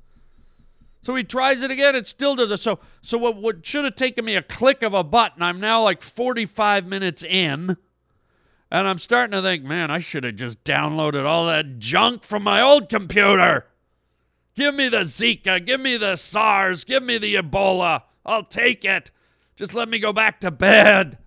So 1.09 1.15
he 1.15 1.23
tries 1.23 1.63
it 1.63 1.71
again, 1.71 1.95
it 1.95 2.05
still 2.05 2.35
does 2.35 2.51
it. 2.51 2.59
So 2.59 2.77
so 3.01 3.17
what, 3.17 3.35
what 3.37 3.65
should 3.65 3.83
have 3.83 3.95
taken 3.95 4.25
me 4.25 4.35
a 4.35 4.43
click 4.43 4.83
of 4.83 4.93
a 4.93 5.03
button, 5.03 5.41
I'm 5.41 5.59
now 5.59 5.81
like 5.81 6.03
45 6.03 6.85
minutes 6.85 7.23
in. 7.23 7.77
And 8.69 8.87
I'm 8.87 8.99
starting 8.99 9.31
to 9.31 9.41
think, 9.41 9.63
man, 9.63 9.89
I 9.89 9.97
should 9.97 10.23
have 10.23 10.35
just 10.35 10.63
downloaded 10.63 11.25
all 11.25 11.47
that 11.47 11.79
junk 11.79 12.23
from 12.23 12.43
my 12.43 12.61
old 12.61 12.89
computer. 12.89 13.65
Give 14.53 14.75
me 14.75 14.87
the 14.87 14.99
Zika, 14.99 15.65
give 15.65 15.81
me 15.81 15.97
the 15.97 16.15
SARS, 16.15 16.83
give 16.83 17.01
me 17.01 17.17
the 17.17 17.33
Ebola. 17.33 18.03
I'll 18.23 18.43
take 18.43 18.85
it. 18.85 19.09
Just 19.55 19.73
let 19.73 19.89
me 19.89 19.97
go 19.97 20.13
back 20.13 20.39
to 20.41 20.51
bed. 20.51 21.17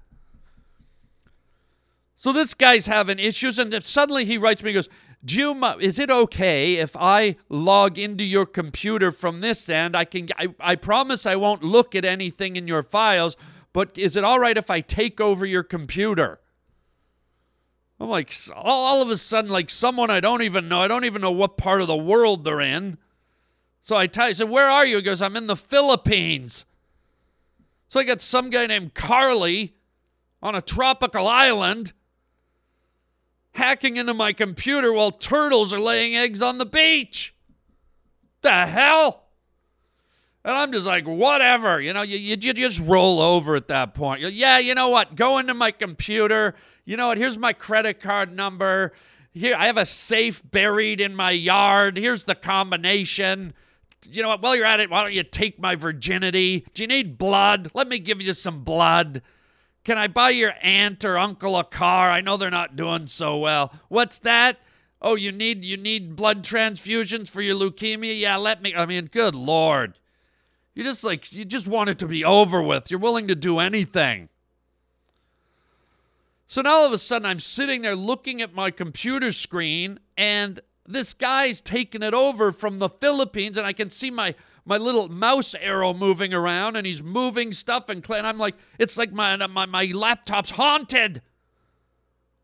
So 2.15 2.33
this 2.33 2.55
guy's 2.55 2.87
having 2.87 3.19
issues, 3.19 3.59
and 3.59 3.75
if 3.75 3.85
suddenly 3.85 4.27
he 4.27 4.39
writes 4.39 4.63
me, 4.63 4.71
he 4.71 4.75
goes, 4.75 4.89
Jim, 5.25 5.63
is 5.81 5.99
it 5.99 6.11
okay 6.11 6.77
if 6.77 6.97
I 6.97 7.37
log 7.49 7.99
into 7.99 8.25
your 8.25 8.47
computer 8.47 9.13
from 9.13 9.41
this 9.41 9.69
end? 9.69 9.97
I 9.97 10.05
can. 10.05 10.29
I, 10.37 10.49
I 10.59 10.75
promise 10.75 11.27
I 11.27 11.37
won't 11.37 11.63
look 11.63 11.95
at 11.95 12.05
anything 12.05 12.57
in 12.57 12.67
your 12.67 12.83
files, 12.83 13.37
but 13.73 13.97
is 13.97 14.17
it 14.17 14.25
all 14.25 14.41
right 14.41 14.57
if 14.59 14.69
I 14.69 14.81
take 14.81 15.21
over 15.21 15.47
your 15.47 15.63
computer? 15.63 16.41
I'm 18.01 18.09
like, 18.09 18.35
all, 18.57 18.85
all 18.85 19.03
of 19.03 19.11
a 19.11 19.17
sudden, 19.17 19.51
like 19.51 19.71
someone 19.71 20.11
I 20.11 20.19
don't 20.19 20.43
even 20.43 20.69
know. 20.69 20.81
I 20.81 20.89
don't 20.89 21.05
even 21.05 21.23
know 21.23 21.31
what 21.31 21.57
part 21.57 21.81
of 21.81 21.87
the 21.87 21.97
world 21.97 22.45
they're 22.45 22.61
in. 22.61 22.99
So 23.83 23.97
I 23.97 24.09
tell, 24.09 24.27
I 24.27 24.33
said, 24.33 24.49
"Where 24.49 24.69
are 24.69 24.85
you?" 24.85 24.97
He 24.97 25.03
goes, 25.03 25.23
"I'm 25.23 25.37
in 25.37 25.47
the 25.47 25.57
Philippines." 25.57 26.65
So 27.89 28.01
I 28.01 28.05
got 28.05 28.21
some 28.21 28.51
guy 28.51 28.67
named 28.67 28.95
Carly 28.95 29.75
on 30.43 30.57
a 30.57 30.63
tropical 30.63 31.29
island 31.29 31.93
hacking 33.53 33.97
into 33.97 34.15
my 34.15 34.33
computer 34.33 34.93
while 34.93 35.11
turtles 35.11 35.73
are 35.73 35.81
laying 35.81 36.17
eggs 36.17 36.43
on 36.43 36.59
the 36.59 36.67
beach. 36.67 37.35
The 38.43 38.67
hell? 38.67 39.25
And 40.45 40.55
I'm 40.55 40.73
just 40.73 40.87
like, 40.87 41.07
whatever. 41.07 41.81
You 41.81 41.93
know, 41.93 42.03
you, 42.03 42.19
you, 42.19 42.37
you 42.41 42.53
just 42.55 42.81
roll 42.81 43.21
over 43.21 43.55
at 43.55 43.69
that 43.69 43.95
point. 43.95 44.23
Yeah, 44.33 44.59
you 44.59 44.75
know 44.75 44.89
what? 44.89 45.15
Go 45.15 45.39
into 45.39 45.55
my 45.55 45.71
computer. 45.71 46.55
You 46.85 46.97
know 46.97 47.09
what? 47.09 47.19
Here's 47.19 47.39
my 47.39 47.53
credit 47.53 48.01
card 48.01 48.35
number. 48.35 48.93
Here, 49.33 49.55
I 49.57 49.67
have 49.67 49.77
a 49.77 49.87
safe 49.87 50.43
buried 50.51 51.01
in 51.01 51.15
my 51.15 51.31
yard. 51.31 51.97
Here's 51.97 52.25
the 52.25 52.35
combination. 52.35 53.55
You 54.05 54.23
know 54.23 54.29
what? 54.29 54.43
While 54.43 54.57
you're 54.57 54.67
at 54.67 54.81
it, 54.81 54.91
why 54.91 55.03
don't 55.03 55.13
you 55.13 55.23
take 55.23 55.61
my 55.61 55.77
virginity? 55.77 56.67
Do 56.75 56.83
you 56.83 56.89
need 56.89 57.19
blood? 57.19 57.71
Let 57.73 57.87
me 57.87 58.01
give 58.01 58.21
you 58.21 58.33
some 58.33 58.65
blood. 58.65 59.23
Can 59.85 59.99
I 59.99 60.07
buy 60.07 60.31
your 60.31 60.55
aunt 60.63 61.05
or 61.05 61.19
uncle 61.19 61.59
a 61.59 61.65
car? 61.65 62.11
I 62.11 62.21
know 62.21 62.37
they're 62.37 62.51
not 62.51 62.77
doing 62.77 63.07
so 63.07 63.37
well. 63.39 63.73
What's 63.89 64.19
that? 64.19 64.59
Oh, 65.01 65.17
you 65.17 65.33
need 65.33 65.65
you 65.65 65.77
need 65.77 66.15
blood 66.15 66.45
transfusions 66.45 67.29
for 67.29 67.43
your 67.43 67.57
leukemia? 67.57 68.19
Yeah, 68.19 68.37
let 68.37 68.63
me 68.63 68.75
I 68.75 68.87
mean, 68.87 69.07
good 69.07 69.35
lord. 69.35 69.99
You 70.75 70.85
just 70.85 71.03
like 71.03 71.33
you 71.33 71.45
just 71.45 71.67
want 71.67 71.91
it 71.91 71.99
to 71.99 72.07
be 72.07 72.25
over 72.25 72.63
with. 72.63 72.91
You're 72.91 73.01
willing 73.01 73.27
to 73.29 73.35
do 73.35 73.59
anything. 73.59 74.29
So 76.47 76.63
now 76.63 76.75
all 76.75 76.87
of 76.87 76.93
a 76.93 76.99
sudden 76.99 77.27
I'm 77.27 77.41
sitting 77.41 77.83
there 77.83 77.97
looking 77.97 78.41
at 78.41 78.55
my 78.55 78.71
computer 78.71 79.33
screen 79.33 79.99
and 80.17 80.61
this 80.87 81.15
guy's 81.15 81.61
taking 81.61 82.03
it 82.03 82.15
over 82.15 82.53
from 82.53 82.79
the 82.79 82.89
Philippines 82.89 83.57
and 83.57 83.67
I 83.67 83.73
can 83.73 83.91
see 83.91 84.11
my 84.11 84.35
my 84.65 84.77
little 84.77 85.09
mouse 85.09 85.55
arrow 85.55 85.93
moving 85.93 86.33
around 86.33 86.77
and 86.77 86.87
he's 86.87 87.03
moving 87.03 87.53
stuff 87.53 87.89
and, 87.89 88.09
and 88.11 88.27
I'm 88.27 88.39
like, 88.39 88.55
it's 88.79 88.97
like 88.97 89.13
my, 89.13 89.35
uh, 89.35 89.49
my, 89.49 89.67
my 89.67 89.85
laptop's 89.87 90.51
haunted. 90.51 91.23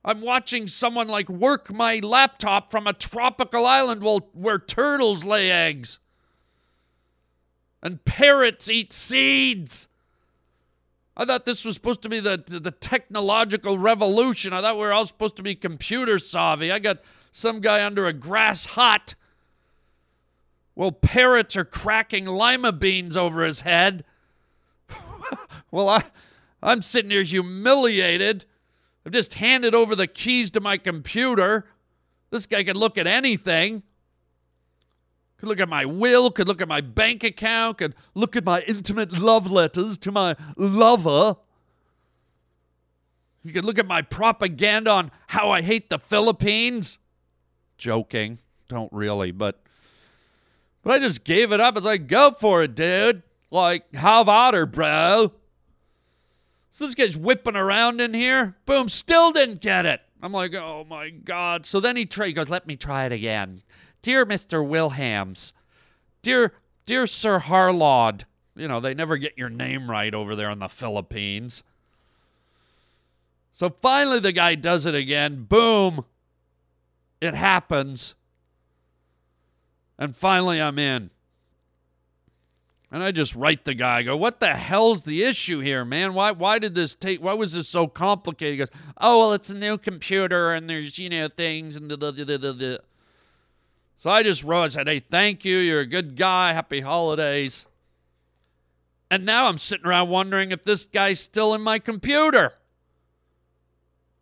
I'm 0.05 0.21
watching 0.21 0.67
someone 0.67 1.09
like 1.09 1.29
work 1.29 1.73
my 1.73 2.01
laptop 2.03 2.71
from 2.71 2.87
a 2.87 2.93
tropical 2.93 3.67
island 3.67 4.03
while, 4.03 4.31
where 4.33 4.59
turtles 4.59 5.25
lay 5.25 5.51
eggs 5.51 5.99
and 7.83 8.05
parrots 8.05 8.69
eat 8.69 8.93
seeds. 8.93 9.89
I 11.17 11.25
thought 11.25 11.45
this 11.45 11.65
was 11.65 11.75
supposed 11.75 12.03
to 12.03 12.09
be 12.09 12.21
the, 12.21 12.43
the, 12.45 12.61
the 12.61 12.71
technological 12.71 13.79
revolution. 13.79 14.53
I 14.53 14.61
thought 14.61 14.77
we 14.77 14.83
were 14.83 14.93
all 14.93 15.07
supposed 15.07 15.37
to 15.37 15.43
be 15.43 15.55
computer 15.55 16.19
savvy. 16.19 16.71
I 16.71 16.79
got 16.79 16.99
some 17.33 17.61
guy 17.61 17.85
under 17.85 18.07
a 18.07 18.13
grass 18.13 18.67
hut 18.67 19.15
well, 20.79 20.93
parrots 20.93 21.57
are 21.57 21.65
cracking 21.65 22.25
lima 22.25 22.71
beans 22.71 23.17
over 23.17 23.43
his 23.45 23.63
head. 23.63 24.05
well, 25.73 25.89
I, 25.89 26.05
I'm 26.63 26.83
sitting 26.83 27.11
here 27.11 27.25
humiliated. 27.25 28.45
I've 29.05 29.11
just 29.11 29.35
handed 29.35 29.75
over 29.75 29.97
the 29.97 30.07
keys 30.07 30.53
to 30.53 30.61
my 30.61 30.79
computer. 30.79 31.67
This 32.31 32.47
guy 32.47 32.63
could 32.63 32.77
look 32.77 32.97
at 32.97 33.09
anything. 33.09 33.83
Could 35.39 35.49
look 35.49 35.59
at 35.59 35.69
my 35.69 35.85
will, 35.85 36.31
could 36.31 36.47
look 36.47 36.61
at 36.61 36.69
my 36.69 36.81
bank 36.81 37.25
account, 37.25 37.79
could 37.79 37.97
look 38.15 38.37
at 38.37 38.45
my 38.45 38.61
intimate 38.69 39.11
love 39.11 39.51
letters 39.51 39.99
to 39.99 40.13
my 40.13 40.37
lover. 40.57 41.35
You 43.43 43.53
could 43.53 43.65
look 43.65 43.81
at 43.81 43.87
my 43.87 44.03
propaganda 44.03 44.93
on 44.93 45.11
how 45.27 45.51
I 45.51 45.61
hate 45.61 45.91
the 45.91 45.99
Philippines. 45.99 47.01
Joking. 47.79 48.39
Don't 48.69 48.93
really, 48.93 49.33
but 49.33 49.61
but 50.83 50.93
I 50.93 50.99
just 50.99 51.25
gave 51.25 51.53
it 51.53 51.61
up. 51.61 51.77
It's 51.77 51.87
like, 51.87 52.07
go 52.07 52.33
for 52.33 52.63
it, 52.63 52.75
dude. 52.75 53.23
Like, 53.51 53.95
have 53.95 54.29
at 54.29 54.55
her, 54.55 54.67
bro. 54.67 55.33
So 56.71 56.87
this 56.87 56.95
guy's 56.95 57.17
whipping 57.17 57.57
around 57.57 58.01
in 58.01 58.15
here. 58.15 58.57
Boom, 58.67 58.89
still 58.89 59.33
didn't 59.33 59.61
get 59.61 59.87
it. 59.87 60.01
I'm 60.23 60.33
like, 60.33 60.55
oh 60.55 60.85
my 60.89 61.11
God. 61.11 61.67
So 61.67 61.81
then 61.81 61.97
he, 61.97 62.07
try, 62.07 62.29
he 62.29 62.33
goes, 62.33 62.51
let 62.51 62.67
me 62.67 62.77
try 62.77 63.07
it 63.07 63.13
again. 63.13 63.63
Dear 64.03 64.27
Mr. 64.27 64.67
Wilhams, 64.67 65.53
dear, 66.23 66.53
dear 66.87 67.07
Sir 67.07 67.41
Harlaud, 67.41 68.25
you 68.55 68.69
know, 68.69 68.81
they 68.81 68.95
never 68.95 69.17
get 69.17 69.39
your 69.39 69.49
name 69.49 69.91
right 69.91 70.13
over 70.15 70.37
there 70.37 70.51
in 70.51 70.59
the 70.59 70.69
Philippines. 70.69 71.63
So 73.53 73.75
finally 73.83 74.21
the 74.21 74.33
guy 74.33 74.55
does 74.55 74.87
it 74.87 74.95
again. 74.95 75.45
Boom. 75.45 76.05
It 77.21 77.35
happens. 77.35 78.15
And 79.99 80.17
finally, 80.17 80.61
I'm 80.61 80.79
in. 80.79 81.11
And 82.91 83.03
I 83.03 83.11
just 83.11 83.35
write 83.35 83.65
the 83.65 83.75
guy, 83.75 83.99
I 83.99 84.03
go, 84.03 84.17
what 84.17 84.41
the 84.41 84.55
hell's 84.55 85.03
the 85.03 85.23
issue 85.23 85.61
here, 85.61 85.85
man? 85.85 86.15
Why 86.15 86.31
why 86.31 86.59
did 86.59 86.75
this 86.75 86.95
take 86.95 87.21
why 87.21 87.35
was 87.35 87.53
this 87.53 87.69
so 87.69 87.87
complicated? 87.87 88.55
He 88.55 88.59
goes, 88.59 88.71
Oh, 88.99 89.19
well, 89.19 89.33
it's 89.35 89.51
a 89.51 89.55
new 89.55 89.77
computer 89.77 90.55
and 90.55 90.71
there's, 90.71 90.99
you 90.99 91.11
know, 91.11 91.29
things 91.29 91.77
and 91.77 91.91
da, 91.91 91.97
da, 91.97 92.13
da, 92.13 92.53
da. 92.53 92.79
So 93.99 94.11
I 94.11 94.23
just 94.23 94.43
wrote, 94.43 94.63
I 94.63 94.69
said, 94.69 94.89
Hey, 94.89 95.01
thank 95.01 95.45
you, 95.45 95.59
you're 95.59 95.81
a 95.81 95.87
good 95.87 96.17
guy, 96.17 96.55
happy 96.55 96.81
holidays. 96.81 97.67
And 99.11 99.27
now 99.27 99.49
I'm 99.49 99.59
sitting 99.59 99.87
around 99.87 100.09
wondering 100.09 100.51
if 100.51 100.63
this 100.63 100.87
guy's 100.87 101.21
still 101.21 101.53
in 101.53 101.61
my 101.61 101.79
computer. 101.79 102.55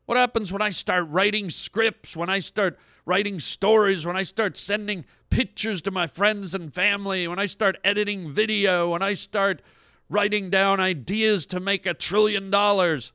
What 0.07 0.17
happens 0.17 0.53
when 0.53 0.63
I 0.63 0.71
start 0.71 1.09
writing 1.09 1.51
scripts, 1.51 2.17
when 2.17 2.31
I 2.31 2.39
start 2.39 2.79
writing 3.05 3.41
stories, 3.41 4.07
when 4.07 4.17
I 4.17 4.23
start 4.23 4.57
sending 4.57 5.05
pictures 5.31 5.83
to 5.83 5.91
my 5.91 6.07
friends 6.07 6.55
and 6.55 6.73
family, 6.73 7.27
when 7.27 7.39
I 7.41 7.47
start 7.47 7.77
editing 7.85 8.33
video, 8.33 8.91
when 8.91 9.03
I 9.03 9.15
start 9.15 9.63
writing 10.09 10.49
down 10.49 10.79
ideas 10.79 11.45
to 11.47 11.61
make 11.61 11.87
a 11.87 11.95
trillion 11.95 12.51
dollars? 12.51 13.13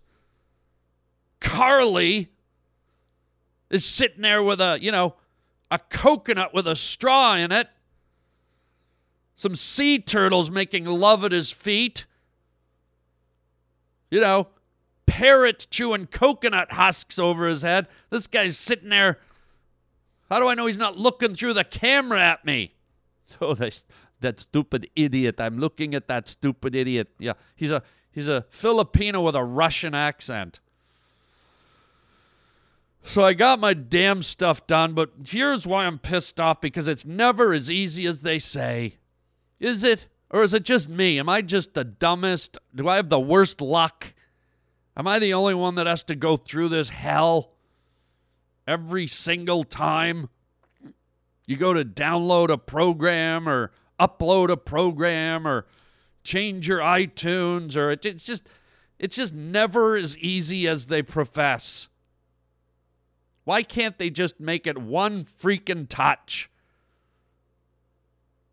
Carly 1.39 2.29
is 3.69 3.85
sitting 3.85 4.21
there 4.21 4.43
with 4.43 4.59
a, 4.59 4.77
you 4.81 4.91
know, 4.91 5.15
a 5.71 5.79
coconut 5.79 6.53
with 6.53 6.67
a 6.67 6.75
straw 6.75 7.35
in 7.35 7.53
it, 7.53 7.69
some 9.35 9.55
sea 9.55 9.97
turtles 9.97 10.51
making 10.51 10.85
love 10.85 11.23
at 11.23 11.31
his 11.31 11.51
feet, 11.51 12.05
you 14.09 14.19
know, 14.19 14.49
parrot 15.11 15.67
chewing 15.69 16.07
coconut 16.07 16.71
husks 16.71 17.19
over 17.19 17.45
his 17.45 17.63
head. 17.63 17.87
This 18.09 18.27
guy's 18.27 18.57
sitting 18.57 18.87
there. 18.87 19.19
How 20.29 20.39
do 20.39 20.47
I 20.47 20.53
know 20.53 20.67
he's 20.67 20.77
not 20.77 20.97
looking 20.97 21.35
through 21.35 21.53
the 21.53 21.65
camera 21.65 22.21
at 22.21 22.45
me? 22.45 22.73
Oh, 23.39 23.53
that, 23.55 23.81
that 24.19 24.41
stupid 24.41 24.89
idiot. 24.93 25.39
I'm 25.39 25.57
looking 25.57 25.95
at 25.95 26.09
that 26.09 26.27
stupid 26.27 26.75
idiot. 26.75 27.07
Yeah, 27.17 27.33
he's 27.55 27.71
a 27.71 27.81
he's 28.11 28.27
a 28.27 28.45
Filipino 28.49 29.21
with 29.21 29.37
a 29.37 29.43
Russian 29.43 29.95
accent. 29.95 30.59
So 33.03 33.23
I 33.23 33.31
got 33.31 33.59
my 33.59 33.73
damn 33.73 34.21
stuff 34.21 34.67
done, 34.67 34.93
but 34.93 35.11
here's 35.25 35.65
why 35.65 35.85
I'm 35.85 35.97
pissed 35.97 36.41
off 36.41 36.59
because 36.59 36.89
it's 36.89 37.05
never 37.05 37.53
as 37.53 37.71
easy 37.71 38.05
as 38.05 38.19
they 38.19 38.37
say. 38.37 38.95
Is 39.61 39.81
it? 39.85 40.07
Or 40.29 40.43
is 40.43 40.53
it 40.53 40.63
just 40.63 40.89
me? 40.89 41.17
Am 41.17 41.29
I 41.29 41.41
just 41.41 41.73
the 41.73 41.85
dumbest? 41.85 42.57
Do 42.75 42.89
I 42.89 42.97
have 42.97 43.07
the 43.07 43.19
worst 43.19 43.61
luck? 43.61 44.13
Am 44.95 45.07
I 45.07 45.19
the 45.19 45.33
only 45.33 45.53
one 45.53 45.75
that 45.75 45.87
has 45.87 46.03
to 46.05 46.15
go 46.15 46.37
through 46.37 46.69
this 46.69 46.89
hell 46.89 47.51
every 48.67 49.07
single 49.07 49.63
time? 49.63 50.29
You 51.47 51.57
go 51.57 51.73
to 51.73 51.85
download 51.85 52.49
a 52.49 52.57
program 52.57 53.47
or 53.47 53.71
upload 53.99 54.49
a 54.49 54.57
program 54.57 55.47
or 55.47 55.65
change 56.23 56.67
your 56.67 56.79
iTunes 56.79 57.75
or 57.75 57.91
it, 57.91 58.05
it's 58.05 58.25
just 58.25 58.47
it's 58.99 59.15
just 59.15 59.33
never 59.33 59.95
as 59.95 60.15
easy 60.17 60.67
as 60.67 60.87
they 60.87 61.01
profess. 61.01 61.89
Why 63.43 63.63
can't 63.63 63.97
they 63.97 64.09
just 64.09 64.39
make 64.39 64.67
it 64.67 64.77
one 64.77 65.25
freaking 65.25 65.87
touch? 65.89 66.49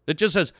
It 0.06 0.16
just 0.16 0.32
says, 0.32 0.54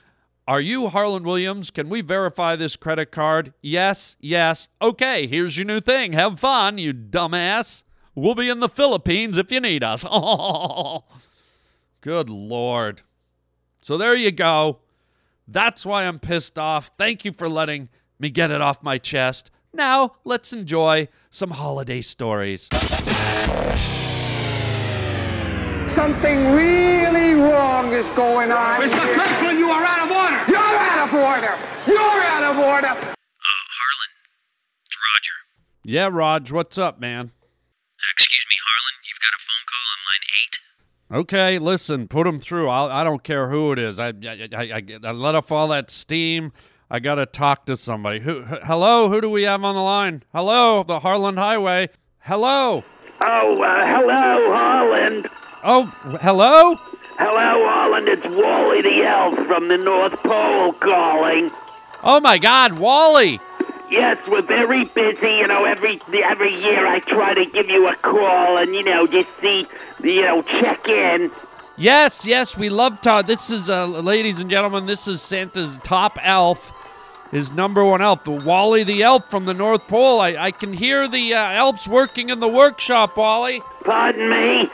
Are 0.48 0.62
you 0.62 0.88
Harland 0.88 1.26
Williams? 1.26 1.70
Can 1.70 1.90
we 1.90 2.00
verify 2.00 2.56
this 2.56 2.74
credit 2.74 3.12
card? 3.12 3.52
Yes, 3.60 4.16
yes. 4.18 4.68
Okay, 4.80 5.26
here's 5.26 5.58
your 5.58 5.66
new 5.66 5.78
thing. 5.78 6.14
Have 6.14 6.40
fun, 6.40 6.78
you 6.78 6.94
dumbass. 6.94 7.84
We'll 8.14 8.34
be 8.34 8.48
in 8.48 8.60
the 8.60 8.68
Philippines 8.68 9.36
if 9.36 9.52
you 9.52 9.60
need 9.60 9.84
us. 9.84 10.04
Good 12.00 12.30
Lord. 12.30 13.02
So 13.82 13.98
there 13.98 14.14
you 14.14 14.30
go. 14.30 14.78
That's 15.46 15.84
why 15.84 16.04
I'm 16.04 16.18
pissed 16.18 16.58
off. 16.58 16.92
Thank 16.96 17.26
you 17.26 17.32
for 17.32 17.50
letting 17.50 17.90
me 18.18 18.30
get 18.30 18.50
it 18.50 18.62
off 18.62 18.82
my 18.82 18.96
chest. 18.96 19.50
Now, 19.74 20.14
let's 20.24 20.54
enjoy 20.54 21.08
some 21.30 21.50
holiday 21.50 22.00
stories. 22.00 22.70
Something 25.98 26.52
really 26.52 27.34
wrong 27.34 27.90
is 27.92 28.08
going 28.10 28.52
on. 28.52 28.80
Mr. 28.80 29.04
here. 29.04 29.18
Kirkland, 29.18 29.58
you 29.58 29.68
are 29.68 29.82
out 29.82 30.08
of 30.08 30.16
order. 30.16 30.44
You're 30.46 30.78
out 30.78 31.08
of 31.08 31.12
order. 31.12 31.58
You're 31.88 32.22
out 32.22 32.44
of 32.44 32.56
order. 32.56 32.86
Harland, 32.86 34.12
it's 34.86 34.96
Roger. 34.96 35.34
Yeah, 35.82 36.08
Raj, 36.12 36.52
what's 36.52 36.78
up, 36.78 37.00
man? 37.00 37.32
Excuse 38.12 38.46
me, 38.48 38.56
Harland. 38.64 38.98
You've 39.08 39.18
got 39.18 39.34
a 39.34 39.42
phone 39.42 39.64
call 39.66 39.86
on 39.90 39.98
line 40.06 40.24
eight. 40.38 41.56
Okay, 41.56 41.58
listen, 41.58 42.06
put 42.06 42.28
him 42.28 42.38
through. 42.38 42.68
I'll, 42.68 42.88
I 42.88 43.02
don't 43.02 43.24
care 43.24 43.50
who 43.50 43.72
it 43.72 43.80
is. 43.80 43.98
I, 43.98 44.10
I, 44.10 44.48
I, 44.56 44.62
I, 44.76 44.82
I 45.02 45.10
let 45.10 45.34
off 45.34 45.50
all 45.50 45.66
that 45.68 45.90
steam. 45.90 46.52
I 46.88 47.00
got 47.00 47.16
to 47.16 47.26
talk 47.26 47.66
to 47.66 47.76
somebody. 47.76 48.20
Who? 48.20 48.44
h- 48.48 48.60
hello? 48.62 49.08
Who 49.08 49.20
do 49.20 49.28
we 49.28 49.42
have 49.42 49.64
on 49.64 49.74
the 49.74 49.80
line? 49.82 50.22
Hello, 50.32 50.84
the 50.84 51.00
Harland 51.00 51.38
Highway. 51.40 51.88
Hello. 52.20 52.82
Oh, 53.20 53.62
uh, 53.64 53.84
hello, 53.84 54.54
Holland. 54.54 55.26
Oh, 55.64 55.86
hello? 56.20 56.76
Hello, 57.18 57.68
Holland. 57.68 58.06
It's 58.06 58.24
Wally 58.24 58.80
the 58.80 59.02
Elf 59.02 59.34
from 59.46 59.66
the 59.66 59.76
North 59.76 60.22
Pole 60.22 60.72
calling. 60.74 61.50
Oh 62.04 62.20
my 62.20 62.38
God, 62.38 62.78
Wally. 62.78 63.40
Yes, 63.90 64.28
we're 64.28 64.42
very 64.42 64.84
busy. 64.84 65.26
You 65.26 65.48
know, 65.48 65.64
every 65.64 65.98
every 66.12 66.54
year 66.54 66.86
I 66.86 67.00
try 67.00 67.34
to 67.34 67.44
give 67.44 67.68
you 67.68 67.88
a 67.88 67.96
call 67.96 68.58
and 68.58 68.72
you 68.72 68.84
know 68.84 69.06
just 69.06 69.36
see, 69.40 69.66
you 70.04 70.22
know, 70.22 70.42
check 70.42 70.86
in. 70.86 71.30
Yes, 71.76 72.24
yes, 72.24 72.56
we 72.56 72.68
love 72.68 73.02
Todd. 73.02 73.26
This 73.26 73.50
is, 73.50 73.70
uh, 73.70 73.86
ladies 73.86 74.40
and 74.40 74.50
gentlemen, 74.50 74.86
this 74.86 75.06
is 75.06 75.22
Santa's 75.22 75.78
top 75.78 76.18
elf, 76.22 76.72
his 77.30 77.52
number 77.52 77.84
one 77.84 78.02
elf, 78.02 78.24
the 78.24 78.32
Wally 78.32 78.84
the 78.84 79.02
elf 79.02 79.28
from 79.30 79.44
the 79.44 79.54
North 79.54 79.86
Pole. 79.88 80.20
I, 80.20 80.36
I 80.36 80.50
can 80.50 80.72
hear 80.72 81.06
the 81.08 81.34
uh, 81.34 81.50
elves 81.50 81.88
working 81.88 82.30
in 82.30 82.40
the 82.40 82.48
workshop, 82.48 83.16
Wally. 83.16 83.62
Pardon 83.84 84.28
me. 84.28 84.70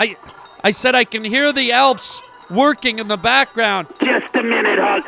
I, 0.00 0.16
I 0.64 0.70
said 0.70 0.94
I 0.94 1.04
can 1.04 1.22
hear 1.22 1.52
the 1.52 1.72
elves 1.72 2.22
working 2.50 2.98
in 2.98 3.08
the 3.08 3.18
background. 3.18 3.88
Just 4.02 4.34
a 4.34 4.42
minute, 4.42 4.78
Hog. 4.78 5.04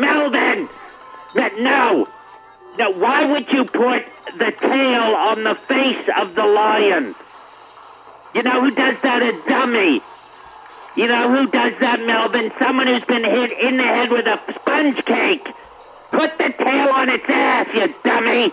Melvin. 0.00 0.68
Me- 1.34 1.62
No. 1.62 2.06
Now, 2.78 2.92
Why 2.92 3.30
would 3.32 3.52
you 3.52 3.64
put 3.64 4.04
the 4.38 4.52
tail 4.56 5.02
on 5.02 5.42
the 5.42 5.56
face 5.56 6.08
of 6.16 6.36
the 6.36 6.44
lion? 6.44 7.16
You 8.32 8.44
know 8.44 8.60
who 8.60 8.70
does 8.70 9.00
that? 9.02 9.22
A 9.22 9.32
dummy. 9.48 10.00
You 10.94 11.08
know 11.08 11.28
who 11.36 11.48
does 11.50 11.76
that, 11.80 12.00
Melvin? 12.06 12.52
Someone 12.60 12.86
who's 12.86 13.04
been 13.04 13.24
hit 13.24 13.50
in 13.58 13.76
the 13.76 13.82
head 13.82 14.10
with 14.12 14.26
a 14.26 14.38
sponge 14.54 15.04
cake. 15.04 15.48
Put 16.12 16.38
the 16.38 16.50
tail 16.56 16.88
on 16.90 17.08
its 17.08 17.28
ass, 17.28 17.74
you 17.74 17.92
dummy. 18.04 18.52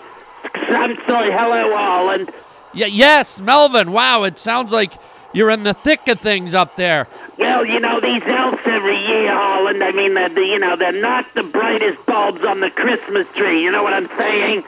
I'm 0.69 0.97
sorry. 1.05 1.31
Hello, 1.31 1.75
Holland. 1.77 2.31
Yeah, 2.73 2.87
yes, 2.87 3.39
Melvin. 3.39 3.91
Wow, 3.91 4.23
it 4.23 4.39
sounds 4.39 4.71
like 4.71 4.93
you're 5.35 5.49
in 5.49 5.63
the 5.63 5.73
thick 5.73 6.07
of 6.07 6.19
things 6.19 6.55
up 6.55 6.75
there. 6.75 7.07
Well, 7.37 7.65
you 7.65 7.79
know, 7.79 7.99
these 7.99 8.23
elves 8.23 8.61
every 8.65 8.97
year, 8.97 9.31
Holland, 9.31 9.83
I 9.83 9.91
mean, 9.91 10.13
they're, 10.13 10.41
you 10.41 10.57
know, 10.57 10.75
they're 10.75 10.91
not 10.91 11.33
the 11.33 11.43
brightest 11.43 12.05
bulbs 12.05 12.43
on 12.45 12.61
the 12.61 12.71
Christmas 12.71 13.31
tree. 13.33 13.61
You 13.61 13.71
know 13.71 13.83
what 13.83 13.93
I'm 13.93 14.07
saying? 14.07 14.63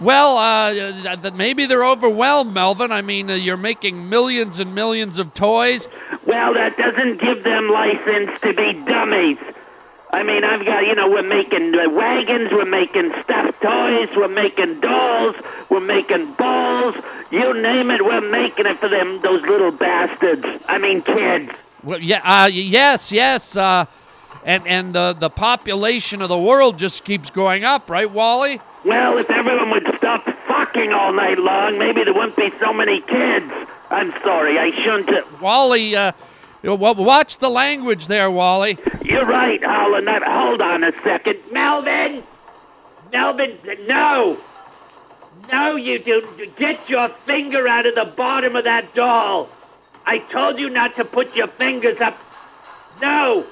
Well, 0.00 0.38
uh, 0.38 1.32
maybe 1.34 1.66
they're 1.66 1.84
overwhelmed, 1.84 2.54
Melvin. 2.54 2.92
I 2.92 3.02
mean, 3.02 3.28
uh, 3.30 3.34
you're 3.34 3.56
making 3.56 4.08
millions 4.08 4.60
and 4.60 4.74
millions 4.74 5.18
of 5.18 5.34
toys. 5.34 5.88
Well, 6.24 6.54
that 6.54 6.76
doesn't 6.76 7.20
give 7.20 7.42
them 7.42 7.68
license 7.68 8.40
to 8.40 8.54
be 8.54 8.74
dummies. 8.84 9.38
I 10.10 10.22
mean, 10.22 10.42
I've 10.42 10.64
got, 10.64 10.86
you 10.86 10.94
know, 10.94 11.10
we're 11.10 11.22
making 11.22 11.72
wagons, 11.94 12.50
we're 12.50 12.64
making 12.64 13.12
stuffed 13.22 13.60
toys, 13.60 14.08
we're 14.16 14.26
making 14.28 14.80
dolls, 14.80 15.36
we're 15.68 15.80
making 15.80 16.32
balls. 16.32 16.94
You 17.30 17.52
name 17.60 17.90
it, 17.90 18.02
we're 18.04 18.22
making 18.22 18.64
it 18.66 18.78
for 18.78 18.88
them, 18.88 19.20
those 19.20 19.42
little 19.42 19.70
bastards. 19.70 20.46
I 20.66 20.78
mean, 20.78 21.02
kids. 21.02 21.52
Well, 21.84 22.00
yeah, 22.00 22.20
uh, 22.24 22.46
yes, 22.46 23.12
yes. 23.12 23.54
Uh, 23.56 23.84
and 24.44 24.66
and 24.66 24.94
the 24.94 25.14
the 25.18 25.28
population 25.28 26.22
of 26.22 26.28
the 26.30 26.38
world 26.38 26.78
just 26.78 27.04
keeps 27.04 27.28
going 27.28 27.64
up, 27.64 27.90
right, 27.90 28.10
Wally? 28.10 28.60
Well, 28.84 29.18
if 29.18 29.28
everyone 29.30 29.70
would 29.70 29.94
stop 29.96 30.24
fucking 30.46 30.92
all 30.92 31.12
night 31.12 31.38
long, 31.38 31.78
maybe 31.78 32.04
there 32.04 32.14
wouldn't 32.14 32.36
be 32.36 32.50
so 32.58 32.72
many 32.72 33.02
kids. 33.02 33.52
I'm 33.90 34.10
sorry, 34.22 34.58
I 34.58 34.70
shouldn't 34.70 35.10
have. 35.10 35.42
Wally, 35.42 35.94
uh, 35.94 36.00
you 36.02 36.02
know, 36.02 36.12
wa- 36.12 36.12
watch 36.62 37.38
the 37.38 37.48
language 37.48 38.06
there, 38.06 38.30
Wally. 38.30 38.78
You're 39.04 39.24
right, 39.24 39.62
Holland. 39.62 40.08
Hold 40.08 40.60
on 40.60 40.84
a 40.84 40.92
second. 40.92 41.38
Melvin! 41.52 42.22
Melvin, 43.12 43.56
no! 43.86 44.38
No, 45.50 45.76
you 45.76 45.98
do. 45.98 46.26
Get 46.56 46.90
your 46.90 47.08
finger 47.08 47.66
out 47.66 47.86
of 47.86 47.94
the 47.94 48.12
bottom 48.16 48.56
of 48.56 48.64
that 48.64 48.92
doll. 48.94 49.48
I 50.04 50.18
told 50.18 50.58
you 50.58 50.68
not 50.68 50.94
to 50.94 51.04
put 51.04 51.36
your 51.36 51.46
fingers 51.46 52.00
up. 52.00 52.18
No! 53.00 53.46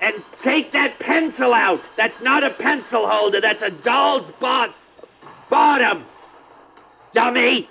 And 0.00 0.22
take 0.42 0.72
that 0.72 0.98
pencil 0.98 1.54
out. 1.54 1.80
That's 1.96 2.20
not 2.20 2.42
a 2.42 2.50
pencil 2.50 3.06
holder. 3.06 3.40
That's 3.40 3.62
a 3.62 3.70
doll's 3.70 4.30
bot- 4.40 4.74
bottom. 5.48 6.04
Dummy! 7.12 7.68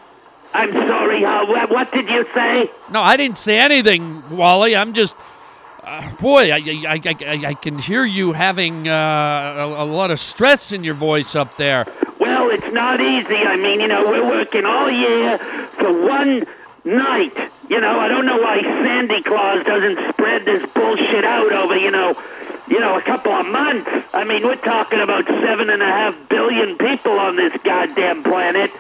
I'm 0.54 0.74
sorry, 0.74 1.22
Hal. 1.22 1.48
What, 1.48 1.92
did 1.92 2.10
you 2.10 2.26
say? 2.34 2.70
No, 2.92 3.02
I 3.02 3.18
didn't 3.18 3.38
say 3.38 3.60
anything, 3.60 4.22
Wally. 4.36 4.76
I'm 4.76 4.94
just, 4.94 5.16
uh, 5.84 6.14
boy, 6.18 6.52
I, 6.52 6.58
I, 6.58 6.86
I, 6.88 7.16
I, 7.26 7.46
I 7.48 7.54
can 7.54 7.80
hear 7.80 8.04
you 8.04 8.34
having 8.34 8.88
uh, 8.88 8.94
a, 9.58 9.84
a 9.84 9.86
lot 9.86 10.12
of 10.12 10.20
stress 10.20 10.72
in 10.72 10.84
your 10.84 10.94
voice 10.96 11.36
up 11.36 11.56
there. 11.56 11.86
Well, 12.20 12.50
it's 12.50 12.72
not 12.72 13.00
easy. 13.00 13.38
I 13.38 13.56
mean, 13.56 13.80
you 13.80 13.88
know, 13.88 14.06
we're 14.06 14.28
working 14.28 14.66
all 14.66 14.92
year 14.92 15.38
for 15.38 16.06
one 16.06 16.46
night. 16.84 17.34
You 17.70 17.80
know, 17.80 18.00
I 18.00 18.08
don't 18.08 18.26
know 18.26 18.38
why 18.38 18.62
Sandy 18.62 19.24
Claus 19.24 19.66
doesn't 19.66 20.14
spread 20.14 20.46
this 20.46 20.72
bullshit 20.74 21.24
out 21.24 21.52
over, 21.54 21.78
you 21.78 21.92
know, 21.92 22.14
you 22.68 22.80
know, 22.80 22.98
a 22.98 23.02
couple 23.02 23.32
of 23.32 23.48
months. 23.48 23.90
I 24.14 24.24
mean, 24.24 24.44
we're 24.44 24.56
talking 24.56 25.00
about 25.00 25.26
seven 25.26 25.70
and 25.70 25.82
a 25.82 25.86
half 25.86 26.18
billion 26.30 26.78
people 26.78 27.14
on 27.14 27.36
this 27.36 27.58
goddamn 27.64 28.24
planet. 28.24 28.72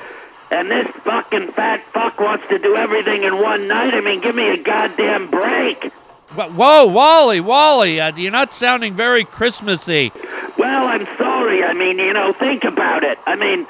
And 0.51 0.69
this 0.69 0.87
fucking 0.87 1.51
fat 1.51 1.81
fuck 1.81 2.19
wants 2.19 2.47
to 2.49 2.59
do 2.59 2.75
everything 2.75 3.23
in 3.23 3.41
one 3.41 3.67
night. 3.69 3.93
I 3.93 4.01
mean, 4.01 4.19
give 4.19 4.35
me 4.35 4.49
a 4.49 4.61
goddamn 4.61 5.29
break. 5.29 5.91
Whoa, 6.33 6.85
Wally, 6.85 7.39
Wally, 7.39 7.99
uh, 7.99 8.15
you're 8.15 8.31
not 8.31 8.53
sounding 8.53 8.93
very 8.93 9.23
Christmassy. 9.23 10.11
Well, 10.57 10.85
I'm 10.87 11.05
sorry. 11.17 11.63
I 11.63 11.73
mean, 11.73 11.99
you 11.99 12.13
know, 12.13 12.33
think 12.33 12.63
about 12.65 13.03
it. 13.03 13.17
I 13.25 13.35
mean, 13.35 13.65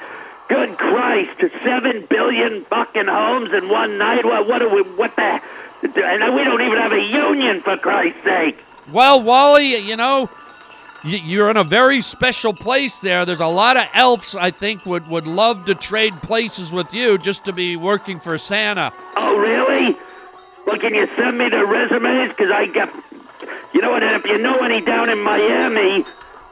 good 0.48 0.76
Christ, 0.76 1.40
seven 1.62 2.06
billion 2.10 2.64
fucking 2.64 3.06
homes 3.06 3.52
in 3.52 3.68
one 3.68 3.98
night. 3.98 4.24
What? 4.24 4.46
What 4.46 4.62
are 4.62 4.68
we? 4.68 4.82
What 4.82 5.14
the? 5.16 5.40
And 5.82 6.34
we 6.34 6.44
don't 6.44 6.60
even 6.62 6.78
have 6.78 6.92
a 6.92 7.02
union 7.02 7.60
for 7.60 7.76
Christ's 7.76 8.22
sake. 8.22 8.62
Well, 8.92 9.22
Wally, 9.22 9.76
you 9.76 9.96
know, 9.96 10.28
you're 11.04 11.50
in 11.50 11.56
a 11.56 11.64
very 11.64 12.00
special 12.00 12.52
place 12.52 12.98
there. 12.98 13.24
There's 13.24 13.40
a 13.40 13.46
lot 13.46 13.76
of 13.76 13.88
elves 13.94 14.34
I 14.34 14.50
think 14.50 14.86
would, 14.86 15.08
would 15.08 15.26
love 15.26 15.66
to 15.66 15.74
trade 15.74 16.14
places 16.22 16.70
with 16.70 16.94
you 16.94 17.18
just 17.18 17.44
to 17.46 17.52
be 17.52 17.76
working 17.76 18.20
for 18.20 18.38
Santa. 18.38 18.92
Oh, 19.16 19.36
really? 19.38 19.96
Well, 20.66 20.78
can 20.78 20.94
you 20.94 21.06
send 21.16 21.38
me 21.38 21.48
the 21.48 21.66
resumes? 21.66 22.30
Because 22.30 22.52
I 22.52 22.66
got, 22.66 22.94
you 23.74 23.80
know 23.80 23.90
what? 23.90 24.02
If 24.02 24.24
you 24.24 24.38
know 24.38 24.54
any 24.54 24.80
down 24.80 25.10
in 25.10 25.20
Miami 25.22 26.04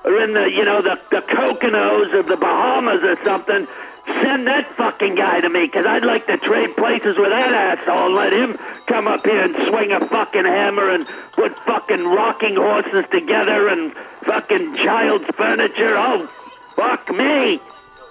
or 0.05 0.21
in 0.23 0.35
the, 0.35 0.51
you 0.51 0.65
know, 0.65 0.83
the 0.83 1.01
the 1.11 1.21
Coconos 1.21 2.19
of 2.19 2.27
the 2.27 2.37
Bahamas 2.37 3.03
or 3.05 3.23
something, 3.23 3.69
send 4.07 4.47
that 4.49 4.67
fucking 4.75 5.15
guy 5.15 5.41
to 5.41 5.49
me. 5.49 5.67
Because 5.67 5.87
I'd 5.87 6.05
like 6.05 6.27
to 6.27 6.37
trade 6.39 6.75
places 6.77 7.17
with 7.17 7.31
that 7.31 7.53
asshole 7.53 8.07
and 8.07 8.15
let 8.15 8.33
him 8.33 8.59
come 8.91 9.07
up 9.07 9.25
here 9.25 9.43
and 9.43 9.55
swing 9.55 9.93
a 9.93 10.01
fucking 10.01 10.45
hammer 10.45 10.91
and 10.91 11.07
put 11.33 11.57
fucking 11.61 12.05
rocking 12.05 12.57
horses 12.57 13.07
together 13.09 13.69
and 13.69 13.93
fucking 13.93 14.75
child's 14.75 15.27
furniture. 15.27 15.95
Oh, 15.97 16.27
fuck 16.75 17.09
me. 17.11 17.61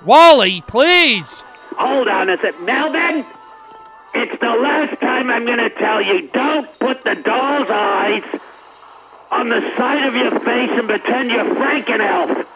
Wally, 0.06 0.64
please. 0.66 1.44
Hold 1.78 2.08
on 2.08 2.30
a 2.30 2.38
sec. 2.38 2.58
Melvin, 2.62 3.26
it's 4.16 4.40
the 4.40 4.48
last 4.48 5.02
time 5.02 5.30
I'm 5.30 5.46
going 5.46 5.60
to 5.60 5.70
tell 5.70 6.02
you 6.02 6.30
don't 6.30 6.72
put 6.80 7.04
the 7.04 7.16
doll's 7.16 7.70
eyes 7.70 8.24
on 9.32 9.50
the 9.50 9.60
side 9.76 10.08
of 10.08 10.16
your 10.16 10.40
face 10.40 10.72
and 10.72 10.88
pretend 10.88 11.30
you're 11.30 11.56
Frankenelf. 11.56 12.48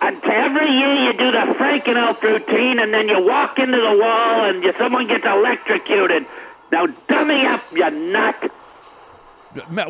And 0.00 0.24
every 0.24 0.70
year 0.70 0.94
you 0.94 1.12
do 1.12 1.32
the 1.32 1.54
Frankenelf 1.58 2.22
routine 2.22 2.78
and 2.78 2.94
then 2.94 3.08
you 3.08 3.22
walk 3.26 3.58
into 3.58 3.76
the 3.76 3.98
wall 4.00 4.46
and 4.46 4.62
you, 4.62 4.72
someone 4.72 5.06
gets 5.06 5.26
electrocuted. 5.26 6.24
Now 6.70 6.86
dummy 7.08 7.46
up, 7.46 7.62
you 7.72 7.90
nut. 7.90 8.52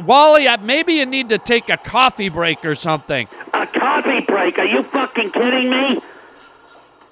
Wally, 0.05 0.47
uh, 0.47 0.57
maybe 0.59 0.95
you 0.95 1.07
need 1.07 1.29
to 1.31 1.39
take 1.39 1.69
a 1.69 1.77
coffee 1.77 2.29
break 2.29 2.65
or 2.65 2.75
something. 2.75 3.29
A 3.53 3.67
coffee 3.67 4.21
break? 4.21 4.59
Are 4.59 4.65
you 4.65 4.83
fucking 4.83 5.33
kidding 5.33 5.71
me? 5.71 6.01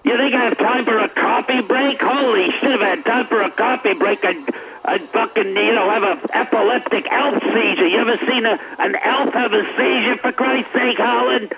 You 0.05 0.17
think 0.17 0.35
I 0.35 0.45
have 0.45 0.59
time 0.59 0.85
for 0.85 0.99
a 0.99 1.09
coffee 1.09 1.63
break? 1.63 2.01
Holy 2.01 2.53
shit, 2.53 2.71
if 2.71 2.81
I 2.81 2.91
had 2.91 3.05
time 3.05 3.27
for 3.27 3.43
a 3.43 3.51
coffee 3.51 3.95
break, 3.95 4.25
I'd, 4.25 4.37
I'd 4.85 5.01
fucking, 5.01 5.47
you 5.47 5.75
know, 5.75 5.91
have 5.91 6.05
an 6.05 6.21
epileptic 6.33 7.11
elf 7.11 7.43
seizure. 7.43 7.89
You 7.89 7.99
ever 7.99 8.17
seen 8.19 8.47
a, 8.47 8.57
an 8.79 8.95
elf 9.03 9.33
have 9.35 9.53
a 9.53 9.65
seizure, 9.77 10.17
for 10.19 10.31
Christ's 10.31 10.73
sake, 10.73 10.99
Holland? 10.99 11.53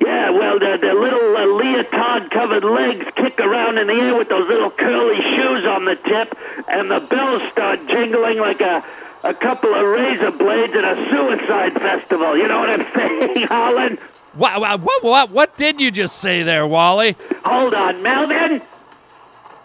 Yeah, 0.00 0.30
well, 0.30 0.58
the, 0.58 0.78
the 0.80 0.94
little 0.94 1.36
uh, 1.36 1.44
leotard-covered 1.44 2.64
legs 2.64 3.06
kick 3.14 3.38
around 3.38 3.76
in 3.76 3.86
the 3.86 3.92
air 3.92 4.16
with 4.16 4.30
those 4.30 4.48
little 4.48 4.70
curly 4.70 5.20
shoes 5.20 5.66
on 5.66 5.84
the 5.84 5.94
tip, 5.94 6.34
and 6.68 6.90
the 6.90 7.00
bells 7.00 7.42
start 7.52 7.86
jingling 7.86 8.38
like 8.38 8.62
a, 8.62 8.82
a 9.24 9.34
couple 9.34 9.74
of 9.74 9.86
razor 9.86 10.30
blades 10.30 10.72
at 10.72 10.84
a 10.84 11.10
suicide 11.10 11.74
festival. 11.74 12.34
You 12.34 12.48
know 12.48 12.60
what 12.60 12.70
I'm 12.70 12.86
saying, 12.94 13.46
Holland? 13.46 13.98
What, 14.34 14.80
what, 14.80 15.02
what, 15.02 15.30
what 15.30 15.56
did 15.58 15.80
you 15.80 15.90
just 15.90 16.16
say 16.16 16.42
there, 16.42 16.66
Wally? 16.66 17.16
Hold 17.44 17.74
on, 17.74 18.02
Melvin. 18.02 18.62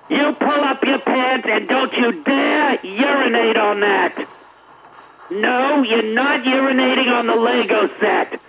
You 0.09 0.33
pull 0.33 0.49
up 0.49 0.83
your 0.83 0.99
pants 0.99 1.47
and 1.49 1.67
don't 1.67 1.93
you 1.93 2.23
dare 2.23 2.85
urinate 2.85 3.57
on 3.57 3.79
that. 3.79 4.27
No, 5.31 5.81
you're 5.81 6.13
not 6.13 6.43
urinating 6.43 7.07
on 7.07 7.25
the 7.25 7.35
Lego 7.35 7.87
set. 7.99 8.39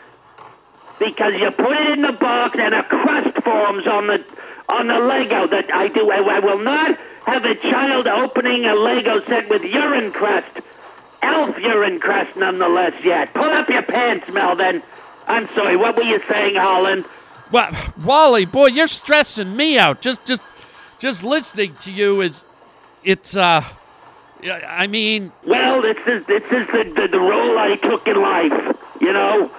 Because 0.99 1.35
you 1.35 1.51
put 1.51 1.77
it 1.77 1.91
in 1.91 2.01
the 2.01 2.13
box 2.13 2.59
and 2.59 2.75
a 2.75 2.83
crust 2.83 3.37
forms 3.43 3.87
on 3.87 4.07
the 4.07 4.25
on 4.69 4.89
the 4.89 4.99
Lego 4.99 5.47
that 5.47 5.73
I 5.73 5.89
do. 5.89 6.11
I, 6.11 6.17
I 6.17 6.39
will 6.41 6.59
not 6.59 6.99
have 7.27 7.45
a 7.45 7.55
child 7.55 8.07
opening 8.07 8.65
a 8.65 8.75
Lego 8.75 9.21
set 9.21 9.49
with 9.49 9.63
urine 9.63 10.11
crust. 10.13 10.61
Elf 11.23 11.59
urine 11.61 12.01
crust 12.01 12.37
nonetheless 12.37 13.05
yet. 13.05 13.33
Pull 13.35 13.45
up 13.45 13.69
your 13.69 13.83
pants, 13.83 14.33
Melvin. 14.33 14.83
I'm 15.29 15.49
sorry, 15.49 15.77
what 15.77 15.97
were 15.97 16.03
you 16.03 16.21
saying, 16.21 16.57
Holland? 16.57 17.05
Well, 17.51 17.71
Wally, 18.05 18.45
boy, 18.45 18.67
you're 18.67 18.87
stressing 18.87 19.57
me 19.57 19.79
out. 19.79 20.01
Just, 20.01 20.25
just, 20.25 20.43
just 20.99 21.23
listening 21.23 21.75
to 21.75 21.93
you 21.93 22.21
is, 22.21 22.45
it's, 23.05 23.37
uh, 23.37 23.65
yeah, 24.43 24.67
I 24.69 24.87
mean, 24.87 25.33
Well, 25.45 25.81
this 25.83 26.07
is 26.07 26.25
this 26.27 26.45
is 26.53 26.67
the, 26.69 26.85
the, 26.95 27.09
the 27.09 27.19
role 27.19 27.59
I 27.59 27.77
took 27.77 28.07
in 28.07 28.21
life. 28.21 28.77
You 29.01 29.13
know, 29.13 29.51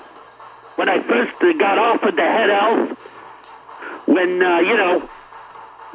when 0.78 0.88
I 0.88 1.02
first 1.02 1.40
got 1.60 1.78
offered 1.78 2.16
the 2.16 2.22
head 2.22 2.50
elf, 2.50 4.08
when 4.08 4.42
uh, 4.42 4.60
you 4.60 4.78
know 4.78 5.10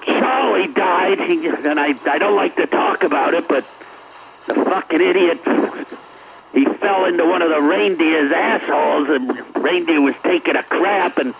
Charlie 0.04 0.72
died, 0.72 1.18
he, 1.20 1.46
and 1.46 1.78
I 1.80 1.94
I 2.04 2.18
don't 2.18 2.36
like 2.36 2.56
to 2.56 2.66
talk 2.66 3.04
about 3.04 3.32
it, 3.32 3.46
but 3.48 3.64
the 4.46 4.54
fucking 4.54 5.00
idiot. 5.00 5.38
He 6.52 6.66
fell 6.66 7.06
into 7.06 7.24
one 7.24 7.40
of 7.40 7.48
the 7.48 7.60
reindeer's 7.60 8.30
assholes, 8.32 9.08
and 9.08 9.56
reindeer 9.56 10.02
was 10.02 10.16
taking 10.22 10.56
a 10.56 10.62
crap, 10.62 11.16
and 11.16 11.32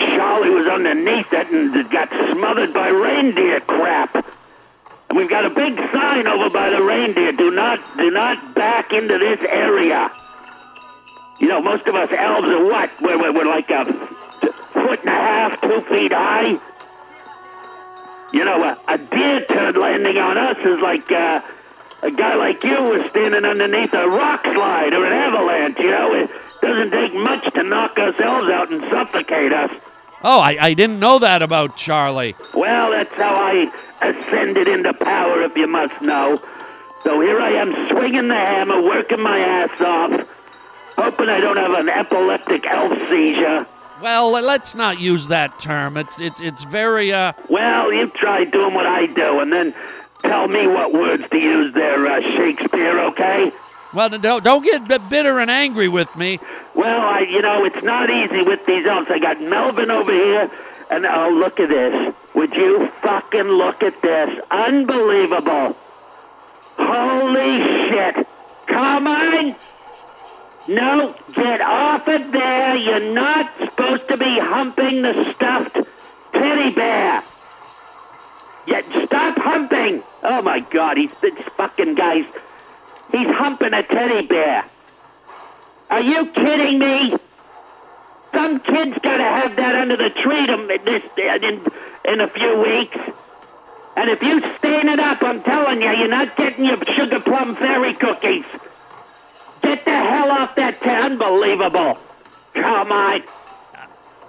Charlie 0.00 0.50
was 0.50 0.66
underneath 0.66 1.32
it 1.32 1.50
and 1.52 1.90
got 1.90 2.08
smothered 2.32 2.72
by 2.72 2.88
reindeer 2.88 3.60
crap. 3.60 4.14
And 4.14 5.18
we've 5.18 5.30
got 5.30 5.44
a 5.44 5.50
big 5.50 5.78
sign 5.92 6.26
over 6.26 6.50
by 6.50 6.70
the 6.70 6.82
reindeer. 6.82 7.32
Do 7.32 7.50
not, 7.50 7.78
do 7.96 8.10
not 8.10 8.54
back 8.54 8.92
into 8.92 9.18
this 9.18 9.44
area. 9.44 10.10
You 11.40 11.48
know, 11.48 11.60
most 11.60 11.86
of 11.86 11.94
us 11.94 12.10
elves 12.12 12.48
are 12.48 12.64
what? 12.64 12.90
We're, 13.00 13.18
we're, 13.18 13.32
we're 13.34 13.46
like 13.46 13.70
a 13.70 13.84
foot 13.84 15.00
and 15.00 15.08
a 15.08 15.12
half, 15.12 15.60
two 15.60 15.80
feet 15.82 16.12
high. 16.12 16.58
You 18.32 18.44
know, 18.44 18.56
a, 18.58 18.94
a 18.94 18.98
deer 18.98 19.44
turd 19.44 19.76
landing 19.76 20.16
on 20.18 20.36
us 20.38 20.58
is 20.58 20.80
like 20.80 21.10
uh, 21.12 21.40
a 22.02 22.10
guy 22.10 22.34
like 22.34 22.62
you 22.64 22.82
was 22.82 23.08
standing 23.10 23.44
underneath 23.44 23.92
a 23.92 24.08
rock 24.08 24.44
slide 24.44 24.92
or 24.92 25.04
an 25.06 25.12
avalanche. 25.12 25.78
You 25.78 25.90
know, 25.90 26.14
it 26.14 26.30
doesn't 26.60 26.90
take 26.90 27.14
much 27.14 27.52
to 27.54 27.62
knock 27.62 27.98
ourselves 27.98 28.48
out 28.48 28.70
and 28.70 28.80
suffocate 28.90 29.52
us. 29.52 29.70
oh, 30.22 30.40
I, 30.40 30.56
I 30.60 30.74
didn't 30.74 30.98
know 30.98 31.18
that 31.18 31.42
about 31.42 31.76
Charlie. 31.76 32.34
Well, 32.54 32.92
that's 32.92 33.14
how 33.14 33.34
I 33.34 33.70
ascended 34.02 34.68
into 34.68 34.92
power, 34.94 35.42
if 35.42 35.54
you 35.56 35.66
must 35.66 36.00
know. 36.02 36.36
So 37.00 37.20
here 37.20 37.38
I 37.40 37.50
am 37.50 37.72
swinging 37.88 38.28
the 38.28 38.34
hammer, 38.34 38.82
working 38.82 39.20
my 39.20 39.38
ass 39.38 39.80
off, 39.80 40.35
hoping 40.96 41.28
I 41.28 41.40
don't 41.40 41.56
have 41.56 41.72
an 41.72 41.88
epileptic 41.88 42.66
elf 42.66 42.98
seizure. 43.08 43.66
Well, 44.02 44.30
let's 44.30 44.74
not 44.74 45.00
use 45.00 45.28
that 45.28 45.58
term. 45.58 45.96
It's, 45.96 46.18
it's, 46.18 46.40
it's 46.40 46.64
very, 46.64 47.12
uh, 47.12 47.32
Well, 47.48 47.92
you 47.92 48.08
try 48.08 48.44
doing 48.44 48.74
what 48.74 48.86
I 48.86 49.06
do, 49.06 49.40
and 49.40 49.52
then 49.52 49.74
tell 50.18 50.48
me 50.48 50.66
what 50.66 50.92
words 50.92 51.28
to 51.28 51.42
use 51.42 51.72
there, 51.72 52.06
uh, 52.06 52.20
Shakespeare, 52.20 52.98
okay? 53.00 53.52
well, 53.94 54.10
don't, 54.10 54.44
don't 54.44 54.62
get 54.62 54.86
bitter 55.08 55.40
and 55.40 55.50
angry 55.50 55.88
with 55.88 56.14
me. 56.16 56.38
Well, 56.74 57.00
I, 57.00 57.20
you 57.20 57.40
know, 57.40 57.64
it's 57.64 57.82
not 57.82 58.10
easy 58.10 58.42
with 58.42 58.66
these 58.66 58.86
elves. 58.86 59.10
I 59.10 59.18
got 59.18 59.40
Melvin 59.40 59.90
over 59.90 60.12
here, 60.12 60.50
and 60.90 61.06
oh, 61.06 61.30
look 61.30 61.58
at 61.58 61.70
this. 61.70 62.14
Would 62.34 62.54
you 62.54 62.88
fucking 62.88 63.48
look 63.48 63.82
at 63.82 64.02
this? 64.02 64.38
Unbelievable. 64.50 65.74
Holy 66.76 67.60
shit. 67.88 68.26
Come 68.66 69.06
on. 69.06 69.15
No, 70.68 71.14
get 71.32 71.60
off 71.60 72.08
it 72.08 72.32
there. 72.32 72.76
You're 72.76 73.12
not 73.12 73.56
supposed 73.58 74.08
to 74.08 74.16
be 74.16 74.38
humping 74.40 75.02
the 75.02 75.24
stuffed 75.32 75.78
teddy 76.32 76.74
bear. 76.74 77.22
Yet 78.66 78.84
stop 78.84 79.38
humping. 79.38 80.02
Oh 80.24 80.42
my 80.42 80.60
god, 80.60 80.96
he's 80.96 81.16
this 81.18 81.38
fucking 81.56 81.94
guy's. 81.94 82.26
He's 83.12 83.28
humping 83.28 83.74
a 83.74 83.84
teddy 83.84 84.26
bear. 84.26 84.64
Are 85.88 86.00
you 86.00 86.26
kidding 86.32 86.80
me? 86.80 87.16
Some 88.32 88.58
kid's 88.58 88.98
got 88.98 89.18
to 89.18 89.22
have 89.22 89.54
that 89.54 89.76
under 89.76 89.96
the 89.96 90.10
tree 90.10 90.46
to 90.46 90.80
this 90.84 91.04
uh, 91.16 91.46
in 91.46 91.64
in 92.12 92.20
a 92.20 92.26
few 92.26 92.60
weeks. 92.60 92.98
And 93.96 94.10
if 94.10 94.20
you 94.20 94.40
stain 94.40 94.88
it 94.88 94.98
up, 94.98 95.22
I'm 95.22 95.42
telling 95.42 95.80
you, 95.80 95.90
you're 95.90 96.08
not 96.08 96.36
getting 96.36 96.64
your 96.64 96.84
sugar 96.84 97.20
plum 97.20 97.54
fairy 97.54 97.94
cookies. 97.94 98.44
Get 99.76 99.84
the 99.84 99.90
hell 99.90 100.30
off 100.30 100.54
that 100.54 100.80
town. 100.80 101.12
Unbelievable. 101.12 101.98
Come 102.54 102.92
on. 102.92 103.22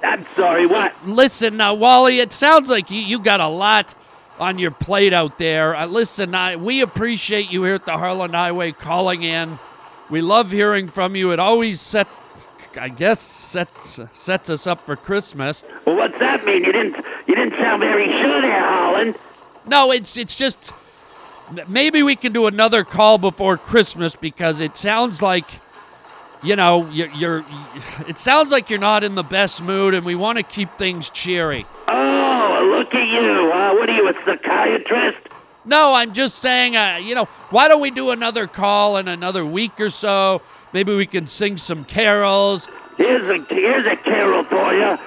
I'm 0.03 0.25
sorry, 0.25 0.67
what? 0.67 1.07
Listen, 1.07 1.55
now, 1.55 1.73
Wally, 1.73 2.19
it 2.19 2.33
sounds 2.33 2.69
like 2.69 2.91
you, 2.91 2.99
you 2.99 3.17
got 3.19 3.39
a 3.39 3.47
lot 3.47 3.95
on 4.39 4.59
your 4.59 4.71
plate 4.71 5.13
out 5.13 5.37
there. 5.37 5.73
Uh, 5.73 5.85
listen, 5.85 6.35
I, 6.35 6.57
we 6.57 6.81
appreciate 6.81 7.49
you 7.49 7.63
here 7.63 7.75
at 7.75 7.85
the 7.85 7.97
Harland 7.97 8.35
Highway 8.35 8.73
calling 8.73 9.23
in. 9.23 9.57
We 10.09 10.21
love 10.21 10.51
hearing 10.51 10.89
from 10.89 11.15
you. 11.15 11.31
It 11.31 11.39
always 11.39 11.79
set, 11.79 12.07
I 12.77 12.89
guess 12.89 13.21
sets 13.21 14.01
sets 14.17 14.49
us 14.49 14.67
up 14.67 14.81
for 14.81 14.97
Christmas. 14.97 15.63
Well, 15.85 15.95
what's 15.95 16.19
that 16.19 16.43
mean? 16.45 16.65
You 16.65 16.73
didn't 16.73 16.97
you 17.25 17.35
didn't 17.35 17.55
sound 17.55 17.81
very 17.81 18.11
sure 18.19 18.41
there, 18.41 18.67
Holland. 18.67 19.15
No, 19.65 19.91
it's 19.91 20.15
it's 20.17 20.35
just 20.35 20.73
maybe 21.67 22.03
we 22.03 22.15
can 22.15 22.33
do 22.33 22.47
another 22.47 22.83
call 22.83 23.17
before 23.17 23.57
Christmas 23.57 24.15
because 24.15 24.61
it 24.61 24.77
sounds 24.77 25.21
like 25.21 25.45
you 26.43 26.55
know 26.55 26.89
you're, 26.89 27.09
you're 27.09 27.45
it 28.07 28.17
sounds 28.17 28.51
like 28.51 28.69
you're 28.69 28.79
not 28.79 29.03
in 29.03 29.15
the 29.15 29.23
best 29.23 29.61
mood 29.61 29.93
and 29.93 30.05
we 30.05 30.15
want 30.15 30.37
to 30.37 30.43
keep 30.43 30.69
things 30.71 31.09
cheery. 31.09 31.65
Oh, 31.87 32.75
look 32.77 32.93
at 32.93 33.07
you. 33.07 33.51
Uh, 33.51 33.73
what 33.73 33.89
are 33.89 33.95
you, 33.95 34.09
a 34.09 34.13
psychiatrist? 34.13 35.27
No, 35.65 35.93
I'm 35.93 36.13
just 36.13 36.39
saying, 36.39 36.77
uh, 36.77 36.99
you 37.01 37.13
know, 37.13 37.25
why 37.49 37.67
don't 37.67 37.81
we 37.81 37.91
do 37.91 38.11
another 38.11 38.47
call 38.47 38.95
in 38.97 39.09
another 39.09 39.45
week 39.45 39.79
or 39.81 39.89
so? 39.89 40.41
Maybe 40.71 40.95
we 40.95 41.05
can 41.05 41.27
sing 41.27 41.57
some 41.57 41.83
carols. 41.83 42.69
Here's 42.97 43.27
a 43.29 43.43
here's 43.53 43.85
a 43.85 43.95
carol 43.97 44.43
for 44.43 44.73
you. 44.73 44.97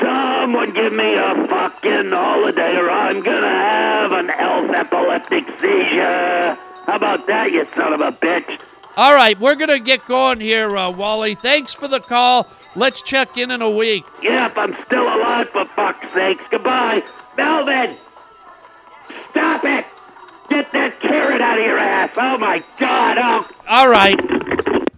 Someone 0.00 0.72
give 0.72 0.92
me 0.92 1.14
a 1.14 1.46
fucking 1.48 2.10
holiday, 2.10 2.76
or 2.76 2.90
I'm 2.90 3.22
gonna 3.22 3.48
have 3.48 4.12
an 4.12 4.30
elf 4.30 4.70
epileptic 4.70 5.48
seizure. 5.58 6.56
How 6.86 6.96
about 6.96 7.26
that, 7.26 7.50
you 7.52 7.66
son 7.68 7.92
of 7.92 8.00
a 8.00 8.12
bitch? 8.12 8.62
All 8.96 9.14
right, 9.14 9.38
we're 9.38 9.54
gonna 9.54 9.78
get 9.78 10.04
going 10.06 10.40
here, 10.40 10.76
uh, 10.76 10.90
Wally. 10.90 11.34
Thanks 11.34 11.72
for 11.72 11.88
the 11.88 12.00
call. 12.00 12.46
Let's 12.76 13.02
check 13.02 13.38
in 13.38 13.50
in 13.50 13.62
a 13.62 13.70
week. 13.70 14.04
Yep, 14.22 14.56
I'm 14.56 14.74
still 14.74 15.04
alive 15.04 15.48
for 15.50 15.64
fuck's 15.64 16.12
sakes. 16.12 16.44
Goodbye, 16.50 17.02
Melvin. 17.36 17.90
Stop 19.08 19.64
it! 19.64 19.86
Get 20.48 20.72
that 20.72 21.00
carrot 21.00 21.40
out 21.40 21.58
of 21.58 21.64
your 21.64 21.78
ass! 21.78 22.14
Oh 22.16 22.38
my 22.38 22.62
God! 22.78 23.18
Oh. 23.18 23.48
All 23.68 23.88
right. 23.88 24.18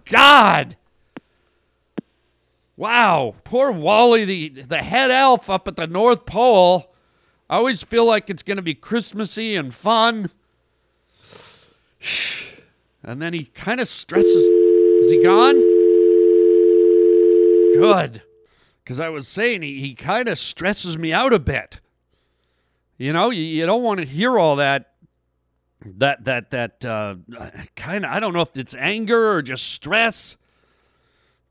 God. 0.05 0.75
Wow, 2.81 3.35
poor 3.43 3.71
Wally, 3.71 4.25
the 4.25 4.49
the 4.49 4.79
head 4.79 5.11
elf 5.11 5.51
up 5.51 5.67
at 5.67 5.75
the 5.75 5.85
North 5.85 6.25
Pole. 6.25 6.91
I 7.47 7.57
always 7.57 7.83
feel 7.83 8.05
like 8.05 8.27
it's 8.27 8.41
going 8.41 8.57
to 8.57 8.63
be 8.63 8.73
Christmassy 8.73 9.55
and 9.55 9.71
fun. 9.71 10.31
And 13.03 13.21
then 13.21 13.33
he 13.33 13.45
kind 13.45 13.79
of 13.79 13.87
stresses. 13.87 14.33
Is 14.33 15.11
he 15.11 15.21
gone? 15.21 15.61
Good. 17.75 18.23
Because 18.83 18.99
I 18.99 19.09
was 19.09 19.27
saying 19.27 19.61
he, 19.61 19.79
he 19.79 19.93
kind 19.93 20.27
of 20.27 20.39
stresses 20.39 20.97
me 20.97 21.13
out 21.13 21.33
a 21.33 21.39
bit. 21.39 21.81
You 22.97 23.13
know, 23.13 23.29
you, 23.29 23.43
you 23.43 23.67
don't 23.67 23.83
want 23.83 23.99
to 23.99 24.07
hear 24.07 24.39
all 24.39 24.55
that 24.55 24.93
that 25.85 26.23
that 26.23 26.49
that 26.49 26.83
uh, 26.83 27.13
kind 27.75 28.05
of 28.05 28.11
I 28.11 28.19
don't 28.19 28.33
know 28.33 28.41
if 28.41 28.57
it's 28.57 28.73
anger 28.73 29.33
or 29.33 29.43
just 29.43 29.71
stress. 29.71 30.35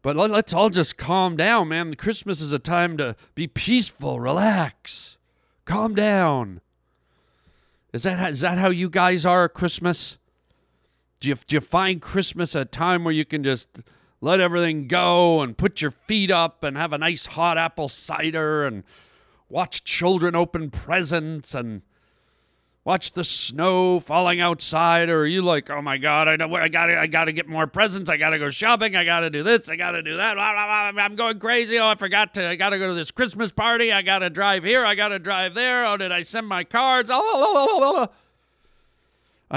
But 0.03 0.17
let, 0.17 0.31
us 0.31 0.53
all 0.55 0.71
just 0.71 0.97
calm 0.97 1.37
down, 1.37 1.69
man. 1.69 1.95
Christmas 1.95 2.41
is 2.41 2.53
a 2.53 2.59
time 2.59 2.97
to 2.97 3.17
be 3.35 3.47
peaceful, 3.47 4.19
relax, 4.19 5.19
calm 5.67 5.95
down. 5.95 6.61
Is 7.93 8.05
that 8.05 8.31
is 8.31 8.41
that 8.41 8.57
how 8.57 8.71
you 8.71 8.89
guys 8.89 9.27
are 9.27 9.45
at 9.45 9.55
Christmas? 9.55 10.19
Do 11.19 11.29
you 11.29 11.35
do 11.35 11.57
you 11.57 11.61
find 11.61 12.01
Christmas 12.01 12.55
a 12.55 12.65
time 12.65 13.05
where 13.05 13.13
you 13.13 13.25
can 13.25 13.43
just 13.43 13.69
let 14.21 14.41
everything 14.41 14.87
go 14.87 15.43
and 15.43 15.59
put 15.59 15.83
your 15.83 15.91
feet 15.91 16.31
up 16.31 16.63
and 16.63 16.77
have 16.77 16.93
a 16.93 16.99
nice 16.99 17.27
hot 17.27 17.59
apple 17.59 17.89
cider 17.89 18.65
and 18.65 18.85
watch 19.49 19.83
children 19.83 20.35
open 20.35 20.71
presents 20.71 21.55
and 21.55 21.83
watch 22.91 23.13
the 23.13 23.23
snow 23.23 24.01
falling 24.01 24.41
outside 24.41 25.09
or 25.09 25.21
are 25.21 25.27
you 25.27 25.43
like 25.43 25.71
oh 25.71 25.81
my 25.81 25.97
god 25.97 26.27
i 26.27 26.35
know 26.35 26.53
i 26.57 26.67
gotta 26.67 26.99
i 26.99 27.07
gotta 27.07 27.31
get 27.31 27.47
more 27.47 27.69
presents. 27.69 28.11
I 28.11 28.17
gotta 28.17 28.37
go 28.37 28.51
shopping. 28.51 28.97
I 28.97 29.05
gotta 29.05 29.31
do 29.31 29.45
this. 29.45 29.69
I 29.69 29.77
gotta 29.77 30.03
do 30.03 30.17
that. 30.17 30.37
I'm 30.37 31.15
going 31.15 31.39
crazy. 31.39 31.79
Oh 31.79 31.87
i 31.87 31.95
forgot 31.95 32.35
to 32.35 32.49
i 32.49 32.57
gotta 32.57 32.81
go 32.81 32.89
to 32.89 32.95
this 32.95 33.13
christmas 33.13 33.53
party. 33.53 33.93
I 33.93 34.03
gotta 34.03 34.29
drive 34.29 34.65
here. 34.65 34.85
I 34.85 34.97
gotta 34.97 35.21
drive 35.21 35.55
there. 35.55 35.87
Oh 35.87 35.99
did 35.99 36.11
i 36.11 36.23
send 36.23 36.49
my 36.49 36.65
cards? 36.65 37.09
I 37.13 38.09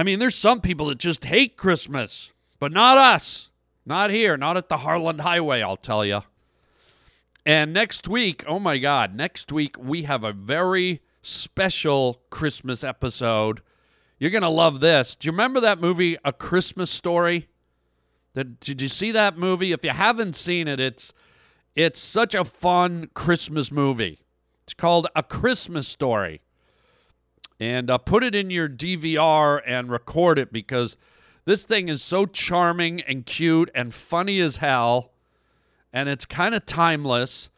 mean 0.04 0.20
there's 0.20 0.36
some 0.36 0.62
people 0.62 0.86
that 0.86 1.00
just 1.00 1.26
hate 1.26 1.58
christmas 1.58 2.30
but 2.60 2.72
not 2.72 3.00
us. 3.00 3.50
Not 3.84 4.12
here. 4.12 4.38
Not 4.38 4.58
at 4.58 4.70
the 4.70 4.78
harland 4.78 5.22
highway 5.22 5.64
i'll 5.64 5.76
tell 5.76 6.06
you 6.06 6.22
and 7.48 7.74
next 7.74 8.08
week 8.08 8.44
oh 8.46 8.60
my 8.60 8.78
god 8.78 9.16
next 9.16 9.52
week 9.52 9.76
we 9.80 10.04
have 10.04 10.24
a 10.24 10.34
very 10.34 11.02
special 11.24 12.22
Christmas 12.30 12.84
episode. 12.84 13.62
You're 14.20 14.30
going 14.30 14.44
to 14.44 14.50
love 14.50 14.80
this. 14.82 15.16
Do 15.16 15.26
you 15.26 15.32
remember 15.32 15.60
that 15.62 15.82
movie, 15.82 16.18
A 16.24 16.32
Christmas 16.32 16.92
Story? 16.92 17.48
Did, 18.36 18.82
you 18.82 18.90
see 18.90 19.12
that 19.12 19.38
movie? 19.38 19.72
If 19.72 19.84
you 19.84 19.92
haven't 19.92 20.36
seen 20.36 20.68
it, 20.68 20.80
it's 20.80 21.14
it's 21.76 22.00
such 22.00 22.36
a 22.36 22.46
fun 22.46 23.10
Christmas 23.16 23.72
movie. 23.72 24.22
It's 24.64 24.74
called 24.74 25.08
A 25.16 25.24
Christmas 25.24 25.88
Story. 25.88 26.42
And 27.60 27.90
uh, 27.90 27.98
put 27.98 28.24
it 28.24 28.36
in 28.36 28.50
your 28.52 28.70
DVR 28.70 29.62
and 29.66 29.90
record 29.90 30.38
it 30.38 30.54
because 30.54 30.98
this 31.46 31.64
thing 31.64 31.90
is 31.90 32.02
so 32.02 32.26
charming 32.26 33.02
and 33.02 33.26
cute 33.26 33.72
and 33.74 33.94
funny 33.94 34.40
as 34.40 34.58
hell. 34.58 35.12
And 35.92 36.10
it's 36.10 36.26
kind 36.26 36.54
of 36.54 36.66
timeless. 36.66 37.50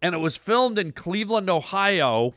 And 0.00 0.14
it 0.14 0.18
was 0.18 0.36
filmed 0.36 0.78
in 0.78 0.92
Cleveland, 0.92 1.50
Ohio 1.50 2.34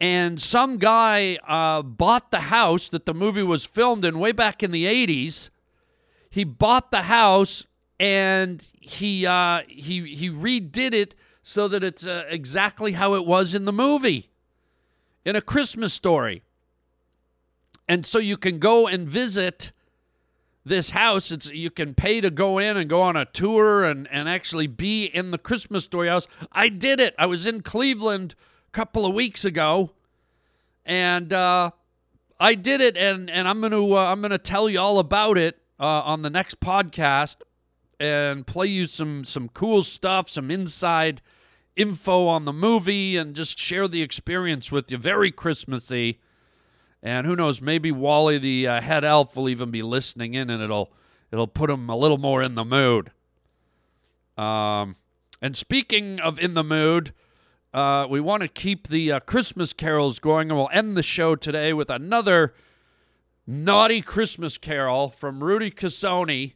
and 0.00 0.40
some 0.40 0.78
guy 0.78 1.36
uh, 1.46 1.82
bought 1.82 2.30
the 2.30 2.40
house 2.40 2.88
that 2.88 3.04
the 3.04 3.12
movie 3.12 3.42
was 3.42 3.64
filmed 3.64 4.04
in 4.04 4.18
way 4.18 4.32
back 4.32 4.62
in 4.62 4.70
the 4.70 4.86
80s. 4.86 5.50
He 6.30 6.42
bought 6.44 6.90
the 6.90 7.02
house 7.02 7.66
and 7.98 8.66
he 8.80 9.26
uh, 9.26 9.60
he 9.68 10.14
he 10.14 10.30
redid 10.30 10.94
it 10.94 11.14
so 11.42 11.68
that 11.68 11.84
it's 11.84 12.06
uh, 12.06 12.24
exactly 12.28 12.92
how 12.92 13.14
it 13.14 13.26
was 13.26 13.54
in 13.54 13.66
the 13.66 13.72
movie, 13.72 14.30
in 15.24 15.36
a 15.36 15.42
Christmas 15.42 15.92
story. 15.92 16.42
And 17.86 18.06
so 18.06 18.18
you 18.18 18.36
can 18.36 18.58
go 18.58 18.86
and 18.86 19.08
visit 19.08 19.72
this 20.64 20.90
house. 20.90 21.30
It's 21.30 21.50
you 21.50 21.70
can 21.70 21.92
pay 21.92 22.22
to 22.22 22.30
go 22.30 22.58
in 22.58 22.78
and 22.78 22.88
go 22.88 23.02
on 23.02 23.16
a 23.16 23.26
tour 23.26 23.84
and 23.84 24.08
and 24.10 24.30
actually 24.30 24.66
be 24.66 25.04
in 25.04 25.30
the 25.30 25.38
Christmas 25.38 25.84
story 25.84 26.08
house. 26.08 26.26
I 26.52 26.70
did 26.70 27.00
it. 27.00 27.14
I 27.18 27.26
was 27.26 27.46
in 27.46 27.60
Cleveland 27.60 28.34
couple 28.72 29.04
of 29.04 29.14
weeks 29.14 29.44
ago, 29.44 29.90
and 30.84 31.32
uh, 31.32 31.70
I 32.38 32.54
did 32.54 32.80
it, 32.80 32.96
and 32.96 33.30
and 33.30 33.46
I'm 33.48 33.60
gonna 33.60 33.84
uh, 33.84 34.06
I'm 34.06 34.22
gonna 34.22 34.38
tell 34.38 34.68
you 34.68 34.80
all 34.80 34.98
about 34.98 35.38
it 35.38 35.58
uh, 35.78 35.84
on 35.84 36.22
the 36.22 36.30
next 36.30 36.60
podcast, 36.60 37.36
and 37.98 38.46
play 38.46 38.66
you 38.66 38.86
some 38.86 39.24
some 39.24 39.48
cool 39.48 39.82
stuff, 39.82 40.28
some 40.28 40.50
inside 40.50 41.20
info 41.76 42.26
on 42.26 42.44
the 42.44 42.52
movie, 42.52 43.16
and 43.16 43.34
just 43.34 43.58
share 43.58 43.88
the 43.88 44.02
experience 44.02 44.72
with 44.72 44.90
you. 44.90 44.98
Very 44.98 45.30
Christmassy, 45.30 46.20
and 47.02 47.26
who 47.26 47.36
knows, 47.36 47.60
maybe 47.60 47.92
Wally 47.92 48.38
the 48.38 48.66
uh, 48.66 48.80
head 48.80 49.04
elf 49.04 49.36
will 49.36 49.48
even 49.48 49.70
be 49.70 49.82
listening 49.82 50.34
in, 50.34 50.50
and 50.50 50.62
it'll 50.62 50.92
it'll 51.30 51.46
put 51.46 51.70
him 51.70 51.88
a 51.88 51.96
little 51.96 52.18
more 52.18 52.42
in 52.42 52.54
the 52.54 52.64
mood. 52.64 53.10
Um, 54.38 54.96
and 55.42 55.56
speaking 55.56 56.20
of 56.20 56.38
in 56.38 56.54
the 56.54 56.64
mood. 56.64 57.12
Uh, 57.72 58.04
we 58.10 58.20
want 58.20 58.42
to 58.42 58.48
keep 58.48 58.88
the 58.88 59.12
uh, 59.12 59.20
Christmas 59.20 59.72
carols 59.72 60.18
going, 60.18 60.50
and 60.50 60.58
we'll 60.58 60.68
end 60.72 60.96
the 60.96 61.04
show 61.04 61.36
today 61.36 61.72
with 61.72 61.88
another 61.88 62.52
naughty 63.46 64.02
Christmas 64.02 64.58
carol 64.58 65.10
from 65.10 65.44
Rudy 65.44 65.70
Casoni, 65.70 66.54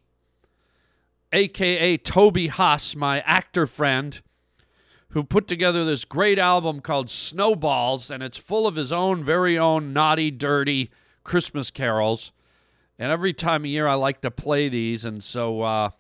aka 1.33 1.97
Toby 1.99 2.49
Huss, 2.49 2.97
my 2.97 3.21
actor 3.21 3.65
friend, 3.65 4.21
who 5.11 5.23
put 5.23 5.47
together 5.47 5.85
this 5.85 6.05
great 6.05 6.41
album 6.41 6.81
called 6.81 7.09
Snowballs, 7.09 8.11
and 8.11 8.21
it's 8.21 8.39
full 8.39 8.67
of 8.67 8.75
his 8.75 8.91
own 8.91 9.23
very 9.23 9.57
own 9.57 9.93
naughty, 9.93 10.33
dirty 10.33 10.91
Christmas 11.23 11.71
carols. 11.71 12.33
And 12.99 13.13
every 13.13 13.33
time 13.33 13.63
of 13.63 13.67
year, 13.67 13.87
I 13.87 13.95
like 13.95 14.21
to 14.23 14.33
play 14.33 14.69
these, 14.69 15.05
and 15.05 15.23
so. 15.23 15.63
Uh, 15.63 15.91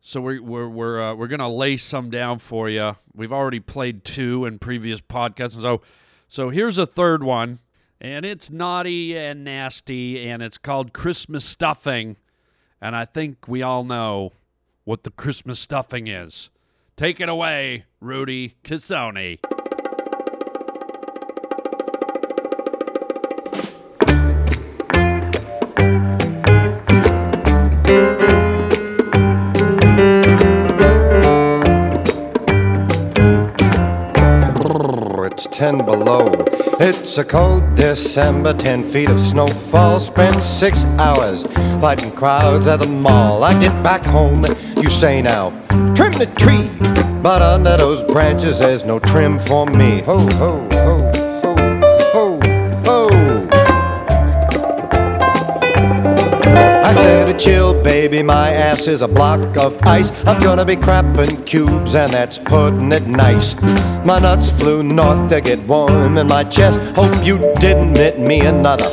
so 0.00 0.20
we're 0.20 0.42
we're 0.42 0.68
we're 0.68 1.02
uh, 1.02 1.14
we're 1.14 1.28
gonna 1.28 1.48
lay 1.48 1.76
some 1.76 2.10
down 2.10 2.38
for 2.38 2.68
you. 2.68 2.96
We've 3.14 3.32
already 3.32 3.60
played 3.60 4.04
two 4.04 4.44
in 4.46 4.58
previous 4.58 5.00
podcasts, 5.00 5.54
and 5.54 5.62
so 5.62 5.82
so 6.28 6.50
here's 6.50 6.78
a 6.78 6.86
third 6.86 7.22
one, 7.22 7.58
and 8.00 8.24
it's 8.24 8.50
naughty 8.50 9.16
and 9.16 9.44
nasty, 9.44 10.28
and 10.28 10.42
it's 10.42 10.58
called 10.58 10.92
Christmas 10.92 11.44
stuffing, 11.44 12.16
and 12.80 12.94
I 12.94 13.04
think 13.04 13.48
we 13.48 13.62
all 13.62 13.84
know 13.84 14.32
what 14.84 15.04
the 15.04 15.10
Christmas 15.10 15.58
stuffing 15.60 16.06
is. 16.06 16.50
Take 16.96 17.20
it 17.20 17.28
away, 17.28 17.84
Rudy 18.00 18.56
Casoni. 18.64 19.57
10 35.58 35.78
below. 35.78 36.30
It's 36.78 37.18
a 37.18 37.24
cold 37.24 37.74
December, 37.74 38.54
10 38.54 38.84
feet 38.84 39.10
of 39.10 39.18
snowfall. 39.18 39.98
Spent 39.98 40.40
six 40.40 40.84
hours 41.00 41.46
fighting 41.80 42.12
crowds 42.12 42.68
at 42.68 42.78
the 42.78 42.86
mall. 42.86 43.42
I 43.42 43.60
get 43.60 43.72
back 43.82 44.04
home, 44.04 44.44
you 44.76 44.88
say 44.88 45.20
now, 45.20 45.50
trim 45.96 46.12
the 46.12 46.32
tree. 46.38 46.70
But 47.24 47.42
under 47.42 47.76
those 47.76 48.04
branches, 48.04 48.60
there's 48.60 48.84
no 48.84 49.00
trim 49.00 49.40
for 49.40 49.66
me. 49.66 50.00
Ho, 50.02 50.18
ho, 50.18 50.68
ho, 50.70 50.97
chill, 57.38 57.72
baby, 57.82 58.22
my 58.22 58.50
ass 58.50 58.88
is 58.88 59.02
a 59.02 59.08
block 59.08 59.56
of 59.56 59.80
ice. 59.82 60.10
I'm 60.26 60.40
gonna 60.40 60.64
be 60.64 60.76
crapping 60.76 61.46
cubes, 61.46 61.94
and 61.94 62.12
that's 62.12 62.38
putting 62.38 62.90
it 62.92 63.06
nice. 63.06 63.54
My 64.04 64.18
nuts 64.18 64.50
flew 64.50 64.82
north 64.82 65.28
to 65.30 65.40
get 65.40 65.60
warm 65.60 66.18
in 66.18 66.26
my 66.26 66.44
chest. 66.44 66.80
Hope 66.96 67.14
you 67.24 67.38
didn't 67.60 67.92
knit 67.92 68.18
me 68.18 68.40
another 68.40 68.90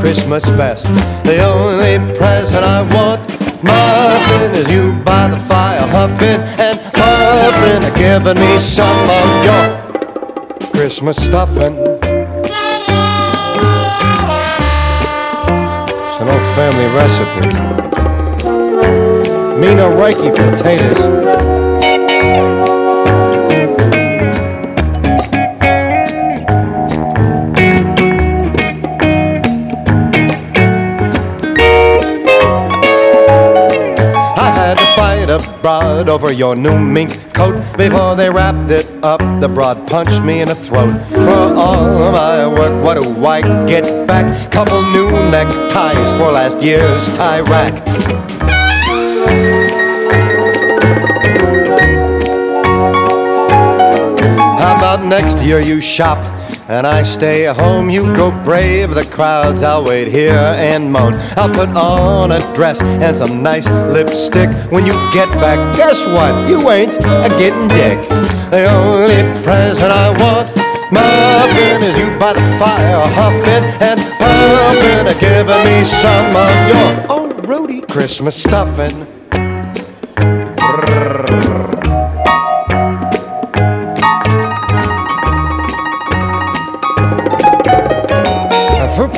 Christmas 0.00 0.44
vest. 0.46 0.86
The 1.24 1.44
only 1.44 1.98
present 2.16 2.64
I 2.64 2.82
want, 2.94 3.20
muffin, 3.62 4.54
is 4.54 4.70
you 4.70 4.92
by 5.04 5.28
the 5.28 5.38
fire, 5.38 5.86
huffing 5.88 6.40
and 6.58 6.78
puffing, 6.94 7.94
giving 7.94 8.38
me 8.38 8.58
some 8.58 9.10
of 9.10 9.44
your 9.44 10.70
Christmas 10.72 11.16
stuffing. 11.16 11.76
An 16.20 16.28
old 16.28 16.54
family 16.54 16.86
recipe. 16.94 17.81
Me 19.62 19.76
no 19.76 19.90
Reiki 19.90 20.28
potatoes. 20.34 20.98
I 34.36 34.50
had 34.50 34.78
to 34.78 34.86
fight 34.96 35.30
a 35.30 35.38
broad 35.60 36.08
over 36.08 36.32
your 36.32 36.56
new 36.56 36.76
mink 36.76 37.32
coat 37.32 37.54
before 37.76 38.16
they 38.16 38.28
wrapped 38.30 38.72
it 38.72 38.84
up. 39.04 39.20
The 39.40 39.48
broad 39.48 39.86
punched 39.86 40.22
me 40.24 40.40
in 40.40 40.48
the 40.48 40.56
throat. 40.56 40.92
For 41.08 41.54
all 41.54 42.02
of 42.02 42.14
my 42.14 42.48
work, 42.48 42.82
what 42.82 43.00
do 43.00 43.24
I 43.24 43.42
get 43.68 44.08
back? 44.08 44.50
Couple 44.50 44.82
new 44.90 45.08
neckties 45.30 46.16
for 46.16 46.32
last 46.32 46.60
year's 46.60 47.06
tie 47.16 47.42
rack. 47.42 48.31
Next 55.08 55.38
year 55.38 55.60
you 55.60 55.80
shop 55.80 56.18
and 56.68 56.86
I 56.86 57.02
stay 57.02 57.44
home? 57.44 57.90
You 57.90 58.14
go 58.16 58.30
brave 58.44 58.94
the 58.94 59.04
crowds, 59.04 59.62
I'll 59.62 59.84
wait 59.84 60.08
here 60.08 60.32
and 60.32 60.92
moan. 60.92 61.14
I'll 61.36 61.52
put 61.52 61.68
on 61.76 62.32
a 62.32 62.38
dress 62.54 62.80
and 62.80 63.16
some 63.16 63.42
nice 63.42 63.66
lipstick. 63.68 64.48
When 64.70 64.86
you 64.86 64.92
get 65.12 65.28
back, 65.40 65.58
guess 65.76 65.98
what? 66.06 66.48
You 66.48 66.70
ain't 66.70 66.94
a 66.94 67.28
getting 67.36 67.68
dick. 67.68 68.08
The 68.50 68.66
only 68.70 69.42
present 69.42 69.90
I 69.90 70.10
want. 70.10 70.48
Muffin 70.92 71.82
is 71.82 71.96
you 71.98 72.10
by 72.18 72.32
the 72.34 72.40
fire, 72.58 73.06
huffing 73.14 73.64
and 73.80 74.00
puffing, 74.18 75.18
giving 75.18 75.64
me 75.64 75.84
some 75.84 76.36
of 76.36 76.68
your 76.68 77.06
oh 77.08 77.32
Rudy 77.46 77.80
Christmas 77.80 78.40
stuffing. 78.40 79.06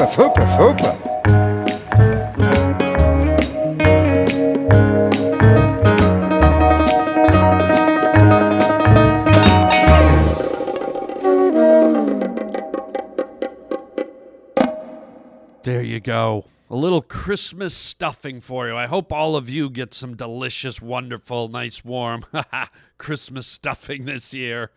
Fupa, 0.04 0.34
fupa, 0.34 0.44
fupa. 0.76 1.14
There 15.62 15.80
you 15.80 16.00
go. 16.00 16.44
A 16.68 16.76
little 16.76 17.00
Christmas 17.00 17.72
stuffing 17.74 18.42
for 18.42 18.68
you. 18.68 18.76
I 18.76 18.86
hope 18.86 19.10
all 19.10 19.36
of 19.36 19.48
you 19.48 19.70
get 19.70 19.94
some 19.94 20.16
delicious, 20.16 20.82
wonderful, 20.82 21.48
nice, 21.48 21.82
warm 21.82 22.26
Christmas 22.98 23.46
stuffing 23.46 24.04
this 24.04 24.34
year. 24.34 24.70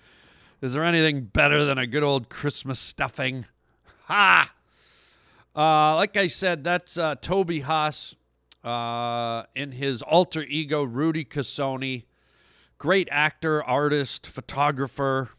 Is 0.61 0.71
there 0.71 0.85
anything 0.85 1.25
better 1.25 1.65
than 1.65 1.77
a 1.77 1.85
good 1.85 2.03
old 2.03 2.29
Christmas 2.29 2.79
stuffing? 2.79 3.45
Ha! 4.05 4.53
Uh, 5.57 5.95
like 5.95 6.15
I 6.15 6.27
said, 6.27 6.63
that's 6.63 6.99
uh, 6.99 7.15
Toby 7.15 7.61
Huss 7.61 8.13
uh, 8.63 9.43
in 9.55 9.71
his 9.71 10.03
alter 10.03 10.43
ego, 10.43 10.83
Rudy 10.83 11.25
Cassoni. 11.25 12.03
Great 12.77 13.07
actor, 13.11 13.63
artist, 13.63 14.27
photographer, 14.27 15.31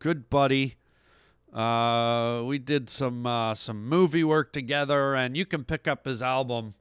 good 0.00 0.28
buddy. 0.28 0.76
Uh, 1.50 2.42
we 2.44 2.58
did 2.58 2.90
some 2.90 3.24
uh, 3.24 3.54
some 3.54 3.88
movie 3.88 4.22
work 4.22 4.52
together, 4.52 5.14
and 5.14 5.34
you 5.34 5.46
can 5.46 5.64
pick 5.64 5.88
up 5.88 6.04
his 6.04 6.22
album. 6.22 6.74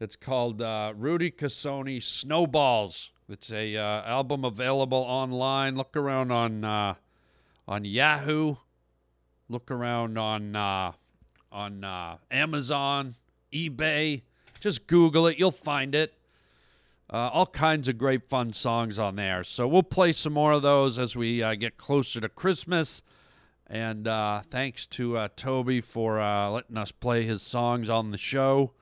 It's 0.00 0.16
called 0.16 0.62
uh, 0.62 0.94
Rudy 0.96 1.30
Cassoni 1.30 2.02
Snowballs. 2.02 3.10
It's 3.28 3.52
a 3.52 3.76
album 3.76 4.46
available 4.46 4.98
online. 4.98 5.76
Look 5.76 5.94
around 5.94 6.32
on 6.32 6.64
on 6.64 7.84
Yahoo. 7.84 8.56
Look 9.50 9.70
around 9.70 10.16
on 10.16 10.94
on 11.54 11.84
uh, 11.84 12.16
Amazon, 12.30 13.14
eBay. 13.52 14.22
Just 14.58 14.86
Google 14.88 15.28
it. 15.28 15.38
You'll 15.38 15.52
find 15.52 15.94
it. 15.94 16.12
Uh, 17.08 17.30
all 17.32 17.46
kinds 17.46 17.88
of 17.88 17.96
great 17.96 18.28
fun 18.28 18.52
songs 18.52 18.98
on 18.98 19.14
there. 19.14 19.44
So 19.44 19.68
we'll 19.68 19.84
play 19.84 20.10
some 20.10 20.32
more 20.32 20.52
of 20.52 20.62
those 20.62 20.98
as 20.98 21.14
we 21.14 21.42
uh, 21.42 21.54
get 21.54 21.76
closer 21.76 22.20
to 22.20 22.28
Christmas. 22.28 23.02
And 23.68 24.08
uh, 24.08 24.42
thanks 24.50 24.86
to 24.88 25.16
uh, 25.16 25.28
Toby 25.36 25.80
for 25.80 26.20
uh, 26.20 26.50
letting 26.50 26.76
us 26.76 26.90
play 26.90 27.22
his 27.22 27.40
songs 27.40 27.88
on 27.88 28.10
the 28.10 28.18
show. 28.18 28.72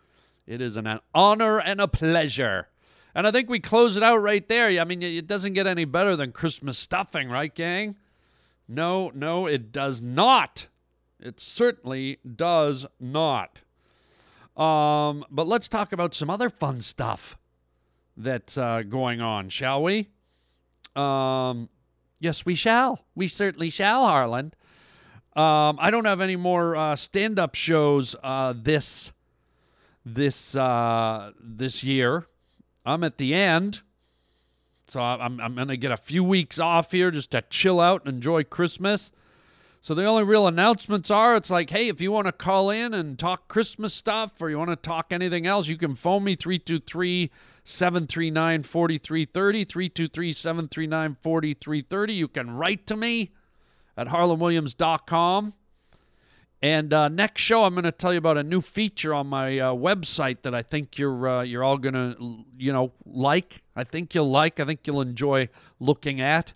It 0.46 0.60
is 0.60 0.76
an, 0.76 0.86
an 0.86 1.00
honor 1.14 1.58
and 1.58 1.80
a 1.80 1.88
pleasure. 1.88 2.68
And 3.14 3.26
I 3.26 3.30
think 3.30 3.50
we 3.50 3.60
close 3.60 3.98
it 3.98 4.02
out 4.02 4.22
right 4.22 4.48
there. 4.48 4.80
I 4.80 4.84
mean, 4.84 5.02
it 5.02 5.26
doesn't 5.26 5.52
get 5.52 5.66
any 5.66 5.84
better 5.84 6.16
than 6.16 6.32
Christmas 6.32 6.78
stuffing, 6.78 7.28
right, 7.28 7.54
gang? 7.54 7.96
No, 8.66 9.10
no, 9.14 9.46
it 9.46 9.72
does 9.72 10.00
not. 10.00 10.68
It 11.22 11.40
certainly 11.40 12.18
does 12.36 12.86
not. 13.00 13.60
Um, 14.56 15.24
but 15.30 15.46
let's 15.46 15.68
talk 15.68 15.92
about 15.92 16.14
some 16.14 16.28
other 16.28 16.50
fun 16.50 16.80
stuff 16.80 17.38
that's 18.16 18.58
uh, 18.58 18.82
going 18.82 19.20
on, 19.20 19.48
shall 19.48 19.82
we? 19.82 20.10
Um, 20.94 21.68
yes, 22.20 22.44
we 22.44 22.54
shall. 22.54 23.04
We 23.14 23.28
certainly 23.28 23.70
shall, 23.70 24.06
Harland. 24.06 24.54
Um, 25.34 25.78
I 25.80 25.90
don't 25.90 26.04
have 26.04 26.20
any 26.20 26.36
more 26.36 26.76
uh, 26.76 26.96
stand-up 26.96 27.54
shows 27.54 28.14
uh, 28.22 28.52
this 28.54 29.12
this 30.04 30.54
uh, 30.54 31.30
this 31.40 31.82
year. 31.82 32.26
I'm 32.84 33.02
at 33.04 33.16
the 33.16 33.32
end, 33.32 33.80
so 34.88 35.00
I'm 35.00 35.40
I'm 35.40 35.54
gonna 35.54 35.78
get 35.78 35.90
a 35.90 35.96
few 35.96 36.22
weeks 36.22 36.58
off 36.58 36.92
here 36.92 37.10
just 37.10 37.30
to 37.30 37.42
chill 37.48 37.80
out 37.80 38.04
and 38.04 38.16
enjoy 38.16 38.44
Christmas. 38.44 39.10
So 39.82 39.96
the 39.96 40.04
only 40.04 40.22
real 40.22 40.46
announcements 40.46 41.10
are 41.10 41.34
it's 41.34 41.50
like, 41.50 41.70
hey, 41.70 41.88
if 41.88 42.00
you 42.00 42.12
want 42.12 42.26
to 42.26 42.32
call 42.32 42.70
in 42.70 42.94
and 42.94 43.18
talk 43.18 43.48
Christmas 43.48 43.92
stuff 43.92 44.40
or 44.40 44.48
you 44.48 44.56
want 44.56 44.70
to 44.70 44.76
talk 44.76 45.08
anything 45.10 45.44
else, 45.44 45.66
you 45.66 45.76
can 45.76 45.96
phone 45.96 46.22
me 46.22 46.36
323 46.36 47.32
739 47.64 48.62
4330. 48.62 49.64
323 49.64 50.32
739 50.32 51.16
4330. 51.20 52.12
You 52.14 52.28
can 52.28 52.50
write 52.52 52.86
to 52.86 52.96
me 52.96 53.32
at 53.96 54.06
harlandwilliams.com. 54.06 55.54
And 56.62 56.94
uh, 56.94 57.08
next 57.08 57.42
show, 57.42 57.64
I'm 57.64 57.74
going 57.74 57.82
to 57.82 57.90
tell 57.90 58.12
you 58.12 58.18
about 58.18 58.38
a 58.38 58.44
new 58.44 58.60
feature 58.60 59.12
on 59.12 59.26
my 59.26 59.58
uh, 59.58 59.72
website 59.72 60.42
that 60.42 60.54
I 60.54 60.62
think 60.62 60.96
you're 60.96 61.28
uh, 61.28 61.42
you're 61.42 61.64
all 61.64 61.76
going 61.76 61.94
to 61.94 62.44
you 62.56 62.72
know 62.72 62.92
like. 63.04 63.62
I 63.74 63.82
think 63.82 64.14
you'll 64.14 64.30
like. 64.30 64.60
I 64.60 64.64
think 64.64 64.86
you'll 64.86 65.00
enjoy 65.00 65.48
looking 65.80 66.20
at. 66.20 66.52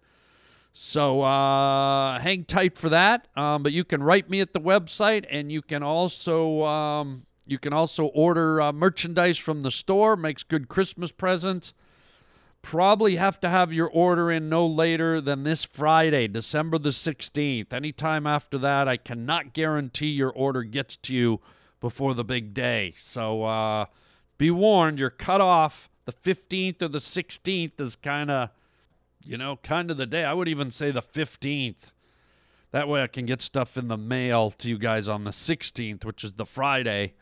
So 0.79 1.23
uh, 1.23 2.19
hang 2.19 2.45
tight 2.45 2.77
for 2.77 2.91
that. 2.91 3.29
Um, 3.35 3.63
but 3.63 3.73
you 3.73 3.83
can 3.83 4.03
write 4.03 4.29
me 4.29 4.41
at 4.41 4.53
the 4.53 4.61
website, 4.61 5.25
and 5.31 5.51
you 5.51 5.63
can 5.63 5.83
also 5.83 6.65
um, 6.65 7.25
you 7.47 7.59
can 7.59 7.73
also 7.73 8.09
order 8.09 8.61
uh, 8.61 8.73
merchandise 8.75 9.39
from 9.39 9.63
the 9.63 9.71
store. 9.71 10.17
Makes 10.17 10.43
good 10.43 10.69
Christmas 10.69 11.11
presents. 11.13 11.73
Probably 12.61 13.17
have 13.17 13.41
to 13.41 13.49
have 13.49 13.73
your 13.73 13.89
order 13.89 14.31
in 14.31 14.51
no 14.51 14.67
later 14.67 15.19
than 15.19 15.45
this 15.45 15.65
Friday, 15.65 16.29
December 16.29 16.77
the 16.77 16.91
16th. 16.91 17.73
Anytime 17.73 18.27
after 18.27 18.59
that, 18.59 18.87
I 18.87 18.99
cannot 18.99 19.55
guarantee 19.55 20.09
your 20.09 20.31
order 20.31 20.63
gets 20.63 20.99
to 20.99 21.15
you 21.15 21.41
before 21.81 22.13
the 22.13 22.25
big 22.25 22.53
day. 22.53 22.93
So 22.99 23.45
uh, 23.45 23.87
be 24.37 24.51
warned, 24.51 24.99
you're 24.99 25.09
cut 25.09 25.41
off. 25.41 25.89
The 26.05 26.13
15th 26.13 26.83
or 26.83 26.89
the 26.89 26.99
16th 26.99 27.81
is 27.81 27.97
kind 27.97 28.31
of, 28.31 28.51
you 29.27 29.37
know, 29.37 29.57
kind 29.63 29.91
of 29.91 29.97
the 29.97 30.07
day. 30.07 30.25
I 30.25 30.33
would 30.33 30.49
even 30.49 30.71
say 30.71 30.91
the 30.91 31.03
15th 31.03 31.93
That 32.71 32.89
way 32.89 33.03
I 33.03 33.07
can 33.07 33.27
get 33.27 33.43
stuff 33.43 33.77
in 33.77 33.89
the 33.89 33.97
mail 33.97 34.51
to 34.53 34.69
you 34.69 34.79
guys 34.79 35.09
on 35.09 35.25
the 35.25 35.31
16th, 35.31 36.05
which 36.05 36.25
is 36.25 36.35
the 36.35 36.47
Friday. 36.47 37.15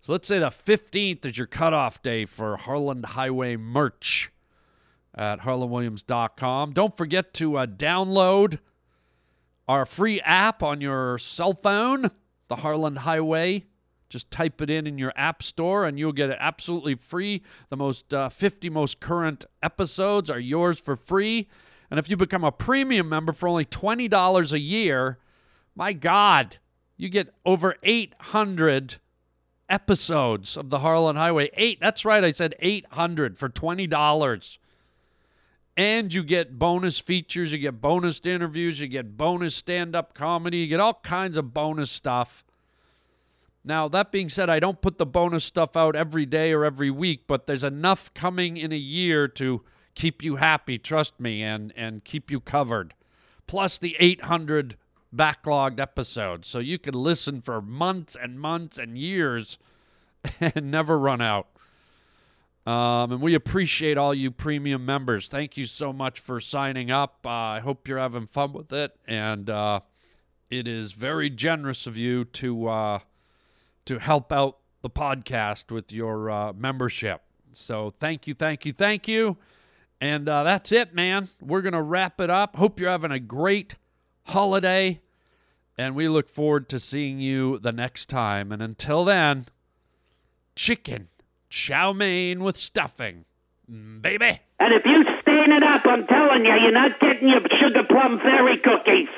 So 0.00 0.12
let's 0.12 0.28
say 0.28 0.38
the 0.38 0.48
15th 0.48 1.26
is 1.26 1.38
your 1.38 1.46
cutoff 1.46 2.02
day 2.02 2.24
for 2.24 2.56
Harland 2.56 3.04
Highway 3.04 3.56
merch 3.56 4.30
at 5.14 5.40
harlandwilliams.com. 5.40 6.72
Don't 6.72 6.96
forget 6.96 7.34
to 7.34 7.58
uh, 7.58 7.66
download 7.66 8.60
our 9.68 9.84
free 9.86 10.20
app 10.22 10.62
on 10.62 10.80
your 10.80 11.18
cell 11.18 11.52
phone, 11.54 12.10
the 12.48 12.56
Harland 12.56 12.98
Highway. 12.98 13.66
Just 14.10 14.30
type 14.30 14.60
it 14.60 14.68
in 14.68 14.86
in 14.86 14.98
your 14.98 15.12
app 15.16 15.42
store 15.42 15.86
and 15.86 15.98
you'll 15.98 16.12
get 16.12 16.28
it 16.28 16.36
absolutely 16.40 16.96
free. 16.96 17.42
The 17.70 17.76
most 17.76 18.12
uh, 18.12 18.28
50 18.28 18.68
most 18.68 19.00
current 19.00 19.46
episodes 19.62 20.28
are 20.28 20.40
yours 20.40 20.78
for 20.78 20.96
free. 20.96 21.48
And 21.90 21.98
if 21.98 22.10
you 22.10 22.16
become 22.16 22.44
a 22.44 22.52
premium 22.52 23.08
member 23.08 23.32
for 23.32 23.48
only 23.48 23.64
$20 23.64 24.52
a 24.52 24.58
year, 24.58 25.18
my 25.74 25.92
God, 25.92 26.58
you 26.96 27.08
get 27.08 27.32
over 27.46 27.76
800 27.82 28.96
episodes 29.68 30.56
of 30.56 30.70
the 30.70 30.80
Harland 30.80 31.16
Highway. 31.16 31.50
Eight, 31.54 31.78
that's 31.80 32.04
right, 32.04 32.22
I 32.22 32.30
said 32.30 32.54
800 32.58 33.38
for 33.38 33.48
$20. 33.48 34.58
And 35.76 36.12
you 36.12 36.22
get 36.22 36.58
bonus 36.58 36.98
features, 36.98 37.52
you 37.52 37.58
get 37.58 37.80
bonus 37.80 38.20
interviews, 38.26 38.80
you 38.80 38.88
get 38.88 39.16
bonus 39.16 39.54
stand 39.54 39.96
up 39.96 40.14
comedy, 40.14 40.58
you 40.58 40.66
get 40.66 40.80
all 40.80 41.00
kinds 41.02 41.36
of 41.38 41.54
bonus 41.54 41.90
stuff. 41.90 42.44
Now, 43.62 43.88
that 43.88 44.10
being 44.10 44.28
said, 44.28 44.48
I 44.48 44.58
don't 44.58 44.80
put 44.80 44.98
the 44.98 45.06
bonus 45.06 45.44
stuff 45.44 45.76
out 45.76 45.94
every 45.94 46.24
day 46.24 46.52
or 46.52 46.64
every 46.64 46.90
week, 46.90 47.24
but 47.26 47.46
there's 47.46 47.64
enough 47.64 48.12
coming 48.14 48.56
in 48.56 48.72
a 48.72 48.76
year 48.76 49.28
to 49.28 49.62
keep 49.94 50.22
you 50.22 50.36
happy, 50.36 50.78
trust 50.78 51.20
me, 51.20 51.42
and, 51.42 51.72
and 51.76 52.04
keep 52.04 52.30
you 52.30 52.40
covered. 52.40 52.94
Plus 53.46 53.76
the 53.76 53.96
800 53.98 54.76
backlogged 55.14 55.80
episodes. 55.80 56.48
So 56.48 56.58
you 56.58 56.78
can 56.78 56.94
listen 56.94 57.42
for 57.42 57.60
months 57.60 58.16
and 58.20 58.40
months 58.40 58.78
and 58.78 58.96
years 58.96 59.58
and 60.40 60.70
never 60.70 60.98
run 60.98 61.20
out. 61.20 61.48
Um, 62.66 63.12
and 63.12 63.20
we 63.22 63.34
appreciate 63.34 63.98
all 63.98 64.14
you 64.14 64.30
premium 64.30 64.84
members. 64.84 65.28
Thank 65.28 65.56
you 65.56 65.66
so 65.66 65.92
much 65.92 66.20
for 66.20 66.40
signing 66.40 66.90
up. 66.90 67.18
Uh, 67.24 67.28
I 67.28 67.60
hope 67.60 67.88
you're 67.88 67.98
having 67.98 68.26
fun 68.26 68.52
with 68.52 68.72
it. 68.72 68.96
And 69.08 69.50
uh, 69.50 69.80
it 70.50 70.68
is 70.68 70.92
very 70.92 71.30
generous 71.30 71.86
of 71.86 71.96
you 71.96 72.24
to 72.26 72.68
uh, 72.68 72.98
to 73.86 73.98
help 73.98 74.32
out 74.32 74.58
the 74.82 74.90
podcast 74.90 75.70
with 75.70 75.92
your 75.92 76.30
uh, 76.30 76.52
membership. 76.52 77.22
So 77.52 77.94
thank 78.00 78.26
you, 78.26 78.34
thank 78.34 78.64
you, 78.64 78.72
thank 78.72 79.08
you. 79.08 79.36
And 80.00 80.28
uh, 80.28 80.44
that's 80.44 80.72
it, 80.72 80.94
man. 80.94 81.28
We're 81.40 81.60
going 81.60 81.74
to 81.74 81.82
wrap 81.82 82.20
it 82.20 82.30
up. 82.30 82.56
Hope 82.56 82.80
you're 82.80 82.90
having 82.90 83.12
a 83.12 83.20
great 83.20 83.74
holiday. 84.24 85.00
And 85.76 85.94
we 85.94 86.08
look 86.08 86.28
forward 86.28 86.68
to 86.70 86.80
seeing 86.80 87.20
you 87.20 87.58
the 87.58 87.72
next 87.72 88.08
time. 88.08 88.52
And 88.52 88.62
until 88.62 89.04
then, 89.04 89.46
chicken 90.54 91.08
chow 91.50 91.92
mein 91.92 92.42
with 92.42 92.56
stuffing. 92.56 93.24
Baby. 93.68 94.40
And 94.58 94.74
if 94.74 94.84
you 94.84 95.04
stain 95.20 95.52
it 95.52 95.62
up, 95.62 95.82
I'm 95.84 96.06
telling 96.06 96.44
you, 96.44 96.54
you're 96.54 96.72
not 96.72 96.98
getting 96.98 97.28
your 97.28 97.40
sugar 97.50 97.84
plum 97.88 98.18
fairy 98.18 98.58
cookies. 98.58 99.08